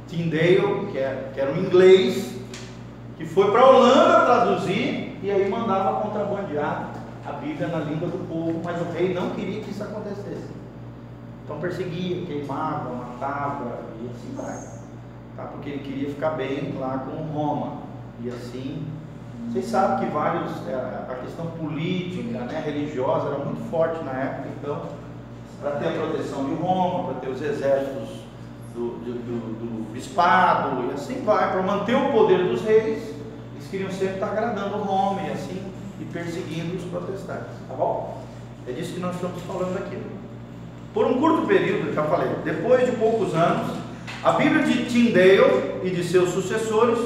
Tyndale, 0.09 0.89
que, 0.93 0.99
é, 0.99 1.31
que 1.33 1.41
era 1.41 1.53
um 1.53 1.57
inglês, 1.57 2.39
que 3.17 3.25
foi 3.25 3.51
para 3.51 3.61
a 3.61 3.71
Holanda 3.71 4.25
traduzir 4.27 5.19
e 5.23 5.31
aí 5.31 5.49
mandava 5.49 6.03
contrabandear 6.03 6.91
a 7.27 7.33
Bíblia 7.33 7.69
na 7.69 7.79
língua 7.79 8.09
do 8.09 8.29
povo, 8.29 8.61
mas 8.63 8.81
o 8.81 8.91
rei 8.93 9.15
não 9.15 9.31
queria 9.31 9.63
que 9.63 9.71
isso 9.71 9.83
acontecesse. 9.83 10.50
Então 11.51 11.61
perseguia, 11.61 12.25
queimava, 12.27 12.95
matava 12.95 13.81
e 14.01 14.09
assim 14.09 14.33
vai. 14.37 14.57
Tá? 15.37 15.51
Porque 15.51 15.69
ele 15.69 15.79
queria 15.81 16.09
ficar 16.11 16.31
bem 16.31 16.77
lá 16.79 16.99
com 16.99 17.23
Roma. 17.33 17.79
E 18.23 18.29
assim, 18.29 18.87
vocês 19.49 19.65
sabem 19.65 20.07
que 20.07 20.15
vários, 20.15 20.53
é, 20.69 20.75
a 20.77 21.15
questão 21.17 21.47
política, 21.47 22.39
né, 22.39 22.63
religiosa 22.65 23.31
era 23.31 23.39
muito 23.39 23.69
forte 23.69 24.01
na 24.05 24.13
época, 24.13 24.49
então, 24.57 24.83
para 25.61 25.73
ter 25.73 25.89
a 25.89 25.93
proteção 25.93 26.45
de 26.45 26.55
Roma, 26.55 27.09
para 27.09 27.21
ter 27.21 27.31
os 27.31 27.43
exércitos 27.43 28.21
do, 28.73 28.99
do, 28.99 29.13
do, 29.15 29.59
do 29.59 29.93
bispado, 29.93 30.89
e 30.89 30.93
assim 30.93 31.25
vai, 31.25 31.51
para 31.51 31.63
manter 31.63 31.97
o 31.97 32.13
poder 32.13 32.47
dos 32.47 32.63
reis, 32.63 33.13
eles 33.55 33.69
queriam 33.69 33.91
sempre 33.91 34.15
estar 34.15 34.29
agradando 34.29 34.77
Roma, 34.77 35.21
e 35.23 35.33
assim 35.33 35.73
e 35.99 36.05
perseguindo 36.05 36.77
os 36.77 36.85
protestantes, 36.85 37.51
tá 37.69 37.75
bom? 37.75 38.23
É 38.69 38.73
disso 38.73 38.95
que 38.95 39.01
nós 39.01 39.17
estamos 39.17 39.43
falando 39.43 39.77
aqui. 39.79 40.20
Por 40.93 41.07
um 41.07 41.21
curto 41.21 41.47
período, 41.47 41.95
já 41.95 42.03
falei, 42.03 42.31
depois 42.45 42.85
de 42.85 42.91
poucos 42.93 43.33
anos, 43.35 43.77
a 44.25 44.33
Bíblia 44.33 44.65
de 44.65 44.87
Tyndale 44.87 45.77
e 45.85 45.91
de 45.91 46.03
seus 46.03 46.31
sucessores 46.31 46.99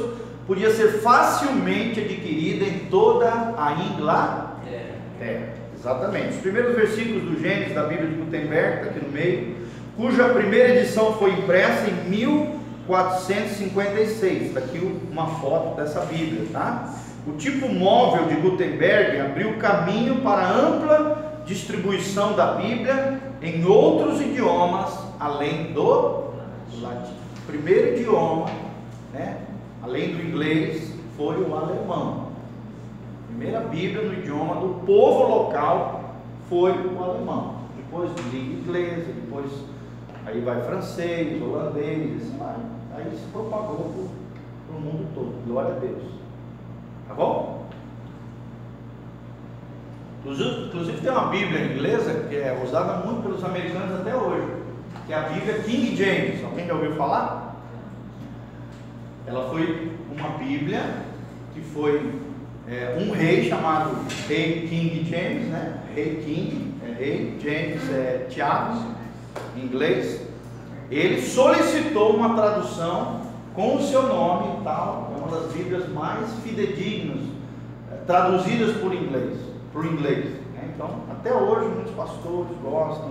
podia 0.46 0.70
ser 0.70 1.00
facilmente 1.00 2.00
adquirida 2.00 2.64
em 2.64 2.86
toda 2.90 3.28
a 3.28 3.72
Inglaterra. 3.72 4.54
É, 5.20 5.48
exatamente. 5.78 6.30
Os 6.30 6.40
primeiros 6.40 6.74
versículos 6.74 7.24
do 7.24 7.38
Gênesis 7.40 7.74
da 7.74 7.82
Bíblia 7.84 8.08
de 8.08 8.14
Gutenberg, 8.14 8.78
está 8.78 8.88
aqui 8.90 9.04
no 9.04 9.12
meio, 9.12 9.54
cuja 9.96 10.30
primeira 10.30 10.76
edição 10.76 11.12
foi 11.14 11.32
impressa 11.32 11.90
em 11.90 11.94
1456. 12.08 14.48
Está 14.48 14.60
aqui 14.60 14.78
uma 15.10 15.26
foto 15.26 15.76
dessa 15.76 16.00
Bíblia, 16.00 16.46
tá? 16.52 16.94
O 17.26 17.32
tipo 17.32 17.68
móvel 17.68 18.26
de 18.26 18.34
Gutenberg 18.34 19.18
abriu 19.20 19.58
caminho 19.58 20.16
para 20.16 20.42
a 20.42 20.52
ampla 20.52 21.42
distribuição 21.46 22.34
da 22.34 22.54
Bíblia 22.54 23.33
em 23.44 23.64
outros 23.64 24.20
idiomas 24.22 24.98
além 25.20 25.72
do 25.72 26.30
latim. 26.80 27.12
O 27.38 27.46
primeiro 27.46 27.98
idioma, 27.98 28.46
né, 29.12 29.38
além 29.82 30.14
do 30.14 30.22
inglês, 30.22 30.94
foi 31.16 31.36
o 31.36 31.54
alemão. 31.54 32.28
Primeira 33.28 33.60
Bíblia 33.60 34.02
no 34.02 34.14
idioma 34.14 34.54
do 34.56 34.86
povo 34.86 35.28
local 35.28 36.14
foi 36.48 36.72
o 36.72 37.04
alemão. 37.04 37.56
Depois 37.76 38.10
língua 38.32 38.60
inglesa, 38.60 39.12
depois 39.12 39.50
aí 40.24 40.40
vai 40.40 40.62
francês, 40.62 41.42
holandês, 41.42 42.22
assim 42.22 42.38
vai. 42.38 42.56
Aí 42.96 43.10
se 43.10 43.26
propagou 43.30 44.08
para 44.66 44.76
o 44.76 44.80
mundo 44.80 45.06
todo. 45.14 45.46
Glória 45.46 45.76
a 45.76 45.78
Deus. 45.78 46.02
Tá 47.06 47.14
bom? 47.14 47.63
Inclusive 50.24 51.00
tem 51.02 51.10
uma 51.10 51.26
Bíblia 51.26 51.66
inglesa 51.66 52.26
que 52.28 52.36
é 52.36 52.58
usada 52.64 53.04
muito 53.04 53.22
pelos 53.22 53.44
americanos 53.44 54.00
até 54.00 54.16
hoje, 54.16 54.46
que 55.06 55.12
é 55.12 55.16
a 55.16 55.28
Bíblia 55.28 55.58
King 55.58 55.94
James. 55.94 56.42
Alguém 56.42 56.66
já 56.66 56.74
ouviu 56.74 56.94
falar? 56.94 57.56
Ela 59.26 59.50
foi 59.50 59.92
uma 60.10 60.38
Bíblia 60.38 60.82
que 61.52 61.60
foi 61.60 62.10
é, 62.66 62.98
um 62.98 63.12
rei 63.12 63.48
chamado 63.48 63.96
Rei 64.26 64.66
King 64.66 65.04
James, 65.04 65.46
né? 65.48 65.82
Rei 65.94 66.22
King, 66.24 66.74
é 66.82 66.92
rei, 66.92 67.38
James 67.42 67.90
é 67.92 68.26
Tiago, 68.30 68.82
em 69.56 69.60
inglês. 69.60 70.22
Ele 70.90 71.20
solicitou 71.20 72.16
uma 72.16 72.34
tradução 72.34 73.20
com 73.54 73.76
o 73.76 73.82
seu 73.82 74.02
nome 74.04 74.60
e 74.60 74.64
tal, 74.64 75.12
é 75.14 75.18
uma 75.22 75.38
das 75.38 75.52
Bíblias 75.52 75.88
mais 75.90 76.32
fidedignas, 76.42 77.22
é, 77.92 77.96
traduzidas 78.06 78.76
por 78.78 78.92
inglês, 78.92 79.38
por 79.74 79.84
inglês. 79.84 80.24
Né? 80.54 80.70
Então, 80.74 81.00
até 81.10 81.34
hoje 81.34 81.68
muitos 81.68 81.92
pastores 81.92 82.56
gostam, 82.62 83.10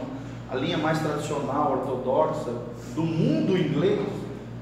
a 0.50 0.56
linha 0.56 0.80
mais 0.80 1.00
tradicional, 1.00 1.74
ortodoxa 1.74 2.52
do 2.96 3.04
mundo 3.04 3.56
inglês 3.56 4.02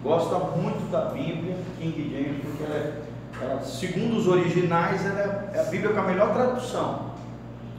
gosta 0.04 0.36
muito 0.58 0.92
da 0.92 1.06
Bíblia 1.06 1.56
King 1.80 2.12
James, 2.12 2.42
porque 2.44 2.64
ela 2.64 2.76
é 2.76 3.02
ela, 3.42 3.62
segundo 3.64 4.18
os 4.18 4.28
originais, 4.28 5.04
ela 5.06 5.50
é 5.54 5.60
a 5.60 5.64
Bíblia 5.64 5.94
com 5.94 6.00
a 6.00 6.04
melhor 6.04 6.34
tradução. 6.34 7.12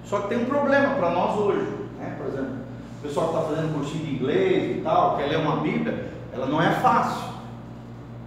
Só 0.05 0.21
que 0.21 0.29
tem 0.29 0.39
um 0.39 0.47
problema 0.47 0.95
para 0.95 1.11
nós 1.11 1.39
hoje. 1.39 1.67
Né? 1.99 2.17
Por 2.19 2.27
exemplo, 2.27 2.57
o 2.99 3.03
pessoal 3.03 3.29
que 3.29 3.37
está 3.37 3.49
fazendo 3.49 3.75
cursinho 3.75 4.05
de 4.05 4.15
inglês 4.15 4.79
e 4.79 4.81
tal, 4.83 5.17
quer 5.17 5.27
ler 5.27 5.39
uma 5.39 5.57
Bíblia, 5.57 6.11
ela 6.33 6.47
não 6.47 6.61
é 6.61 6.71
fácil. 6.71 7.33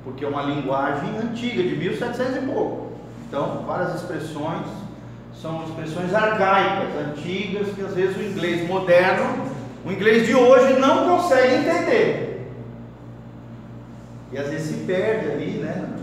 Porque 0.03 0.23
é 0.23 0.27
uma 0.27 0.43
linguagem 0.43 1.17
antiga, 1.17 1.63
de 1.63 1.75
1700 1.75 2.35
e 2.37 2.45
pouco. 2.45 2.91
Então, 3.27 3.63
várias 3.65 3.95
expressões 3.95 4.65
são 5.41 5.63
expressões 5.63 6.13
arcaicas, 6.13 6.95
antigas, 7.07 7.67
que 7.73 7.81
às 7.81 7.93
vezes 7.93 8.17
o 8.17 8.23
inglês 8.23 8.67
moderno, 8.67 9.45
o 9.85 9.91
inglês 9.91 10.25
de 10.25 10.35
hoje 10.35 10.79
não 10.79 11.09
consegue 11.09 11.55
entender. 11.55 12.51
E 14.31 14.37
às 14.37 14.49
vezes 14.49 14.67
se 14.67 14.85
perde 14.85 15.31
ali, 15.31 15.51
né? 15.57 15.95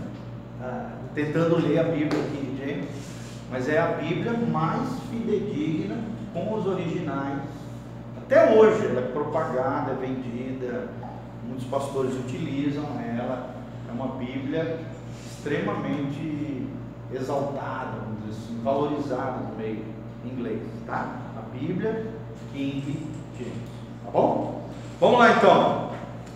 tentando 1.13 1.57
ler 1.57 1.79
a 1.79 1.83
Bíblia 1.83 2.23
King 2.31 2.57
James, 2.57 2.89
mas 3.51 3.69
é 3.69 3.79
a 3.79 3.87
Bíblia 3.87 4.33
mais 4.33 4.89
fidedigna 5.11 5.97
com 6.33 6.55
os 6.55 6.65
originais. 6.65 7.41
Até 8.17 8.55
hoje 8.55 8.85
ela 8.85 9.01
é 9.01 9.11
propagada, 9.11 9.91
é 9.91 9.95
vendida, 9.95 10.87
muitos 11.47 11.65
pastores 11.67 12.15
utilizam 12.15 12.85
ela. 12.99 13.55
É 13.87 13.91
uma 13.91 14.15
Bíblia 14.15 14.79
extremamente 15.25 16.65
dizer 17.11 17.31
assim, 17.31 18.61
valorizada 18.63 19.37
no 19.49 19.55
meio 19.57 19.83
inglês, 20.25 20.61
tá? 20.85 21.17
A 21.37 21.57
Bíblia 21.57 22.07
King 22.53 23.07
James, 23.37 23.53
tá 24.05 24.11
bom? 24.11 24.69
Vamos 24.99 25.19
lá 25.19 25.31
então. 25.31 25.89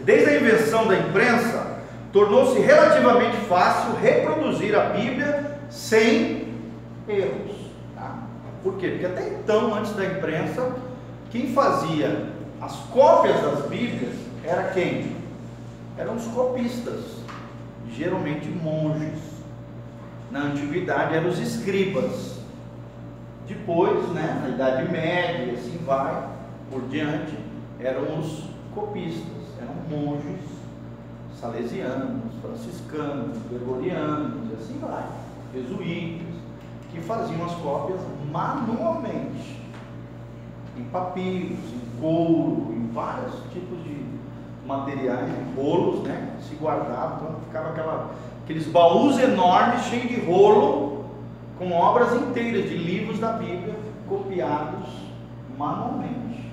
Desde 0.04 0.30
a 0.30 0.40
invenção 0.40 0.88
da 0.88 0.98
imprensa, 0.98 1.78
tornou-se 2.12 2.60
relativamente 2.60 3.38
fácil 3.48 3.96
reproduzir 3.96 4.78
a 4.78 4.90
Bíblia 4.90 5.60
sem 5.70 6.54
erros. 7.08 7.56
Tá? 7.96 8.24
Por 8.64 8.76
quê? 8.78 8.90
Porque 8.90 9.06
até 9.06 9.30
então, 9.30 9.74
antes 9.74 9.94
da 9.94 10.06
imprensa, 10.06 10.76
quem 11.30 11.54
fazia 11.54 12.30
as 12.62 12.76
cópias 12.92 13.40
das 13.42 13.66
Bíblias 13.68 14.16
era 14.44 14.64
quem? 14.72 15.16
Eram 15.98 16.16
os 16.16 16.26
copistas, 16.28 17.18
geralmente 17.92 18.48
monges. 18.48 19.37
Na 20.32 20.40
antiguidade 20.42 21.16
eram 21.16 21.30
os 21.30 21.40
escribas. 21.40 22.38
Depois, 23.48 24.10
né, 24.10 24.40
na 24.42 24.50
Idade 24.50 24.92
Média, 24.92 25.54
assim 25.54 25.80
vai 25.86 26.28
por 26.70 26.82
diante, 26.90 27.38
eram 27.80 28.20
os 28.20 28.44
copistas, 28.76 29.44
eram 29.62 29.74
monges 29.90 30.58
salesianos, 31.40 32.34
franciscanos, 32.42 33.38
gregorianos 33.50 34.52
e 34.52 34.54
assim 34.56 34.80
vai, 34.80 35.06
jesuítas, 35.54 36.28
que 36.92 37.00
faziam 37.02 37.46
as 37.46 37.54
cópias 37.56 38.00
manualmente, 38.32 39.62
em 40.78 40.84
papiros, 40.86 41.58
em 41.58 42.02
couro, 42.02 42.74
em 42.74 42.88
vários 42.92 43.34
tipos 43.54 43.84
de 43.84 44.06
materiais, 44.66 45.30
em 45.30 45.56
rolos, 45.56 46.04
né? 46.04 46.36
Se 46.42 46.56
guardavam, 46.56 47.18
então 47.18 47.40
ficava 47.46 47.70
aquela, 47.70 48.16
aqueles 48.48 48.66
baús 48.66 49.20
enormes, 49.20 49.84
cheios 49.88 50.08
de 50.08 50.22
rolo, 50.22 51.04
com 51.60 51.70
obras 51.74 52.14
inteiras 52.14 52.70
de 52.70 52.78
livros 52.78 53.20
da 53.20 53.34
Bíblia 53.34 53.76
copiados 54.08 54.88
manualmente. 55.58 56.50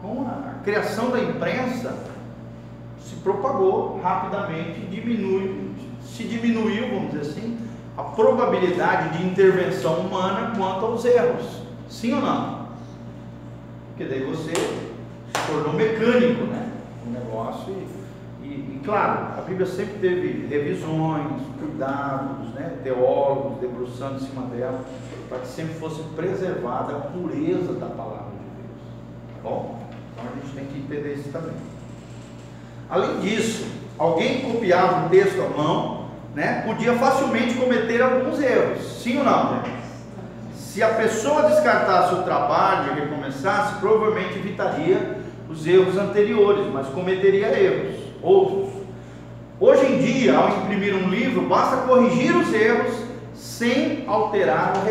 Com 0.00 0.24
a 0.28 0.62
criação 0.62 1.10
da 1.10 1.18
imprensa, 1.18 1.96
se 3.00 3.16
propagou 3.16 4.00
rapidamente, 4.00 4.78
diminui, 4.90 5.72
se 6.04 6.22
diminuiu, 6.22 6.90
vamos 6.90 7.10
dizer 7.10 7.32
assim, 7.32 7.58
a 7.98 8.04
probabilidade 8.04 9.18
de 9.18 9.26
intervenção 9.26 9.94
humana 9.94 10.52
quanto 10.56 10.86
aos 10.86 11.04
erros. 11.04 11.62
Sim 11.88 12.14
ou 12.14 12.20
não? 12.20 12.68
Porque 13.88 14.04
daí 14.04 14.24
você 14.24 14.54
se 14.54 15.46
tornou 15.50 15.72
mecânico, 15.72 16.44
né? 16.44 16.70
O 17.04 17.10
negócio 17.10 17.72
e, 17.72 18.01
e, 18.52 18.80
claro, 18.84 19.38
a 19.38 19.40
Bíblia 19.42 19.66
sempre 19.66 19.94
teve 20.00 20.46
revisões, 20.46 21.42
cuidados, 21.58 22.54
né? 22.54 22.78
Teólogos 22.82 23.60
debruçando 23.60 24.16
em 24.16 24.26
cima 24.26 24.42
dela, 24.46 24.84
para 25.28 25.38
que 25.38 25.48
sempre 25.48 25.74
fosse 25.74 26.02
preservada 26.14 26.96
a 26.96 27.00
pureza 27.00 27.72
da 27.74 27.86
palavra 27.86 28.32
de 28.32 28.62
Deus. 28.62 28.80
Tá 29.34 29.48
bom? 29.48 29.82
Então 30.12 30.24
a 30.30 30.40
gente 30.40 30.54
tem 30.54 30.66
que 30.66 30.78
entender 30.78 31.14
isso 31.14 31.30
também. 31.30 31.54
Além 32.90 33.20
disso, 33.20 33.66
alguém 33.98 34.42
copiava 34.42 35.06
o 35.06 35.08
texto 35.08 35.40
à 35.40 35.48
mão, 35.48 36.08
né, 36.34 36.62
podia 36.66 36.94
facilmente 36.94 37.54
cometer 37.54 38.02
alguns 38.02 38.40
erros. 38.40 38.82
Sim 39.02 39.18
ou 39.18 39.24
não? 39.24 39.52
Né? 39.52 39.82
Se 40.54 40.82
a 40.82 40.88
pessoa 40.88 41.48
descartasse 41.48 42.14
o 42.14 42.22
trabalho 42.22 42.92
e 42.92 43.00
recomeçasse, 43.00 43.78
provavelmente 43.80 44.38
evitaria 44.38 45.18
os 45.48 45.66
erros 45.66 45.98
anteriores, 45.98 46.66
mas 46.72 46.88
cometeria 46.88 47.48
erros, 47.48 48.01
outros. 48.22 48.70
Hoje 49.60 49.86
em 49.86 49.98
dia, 49.98 50.36
ao 50.36 50.48
imprimir 50.48 50.94
um 50.94 51.08
livro, 51.08 51.42
basta 51.42 51.86
corrigir 51.86 52.34
os 52.34 52.52
erros 52.52 52.94
sem 53.34 54.04
alterar 54.06 54.72
o 54.76 54.80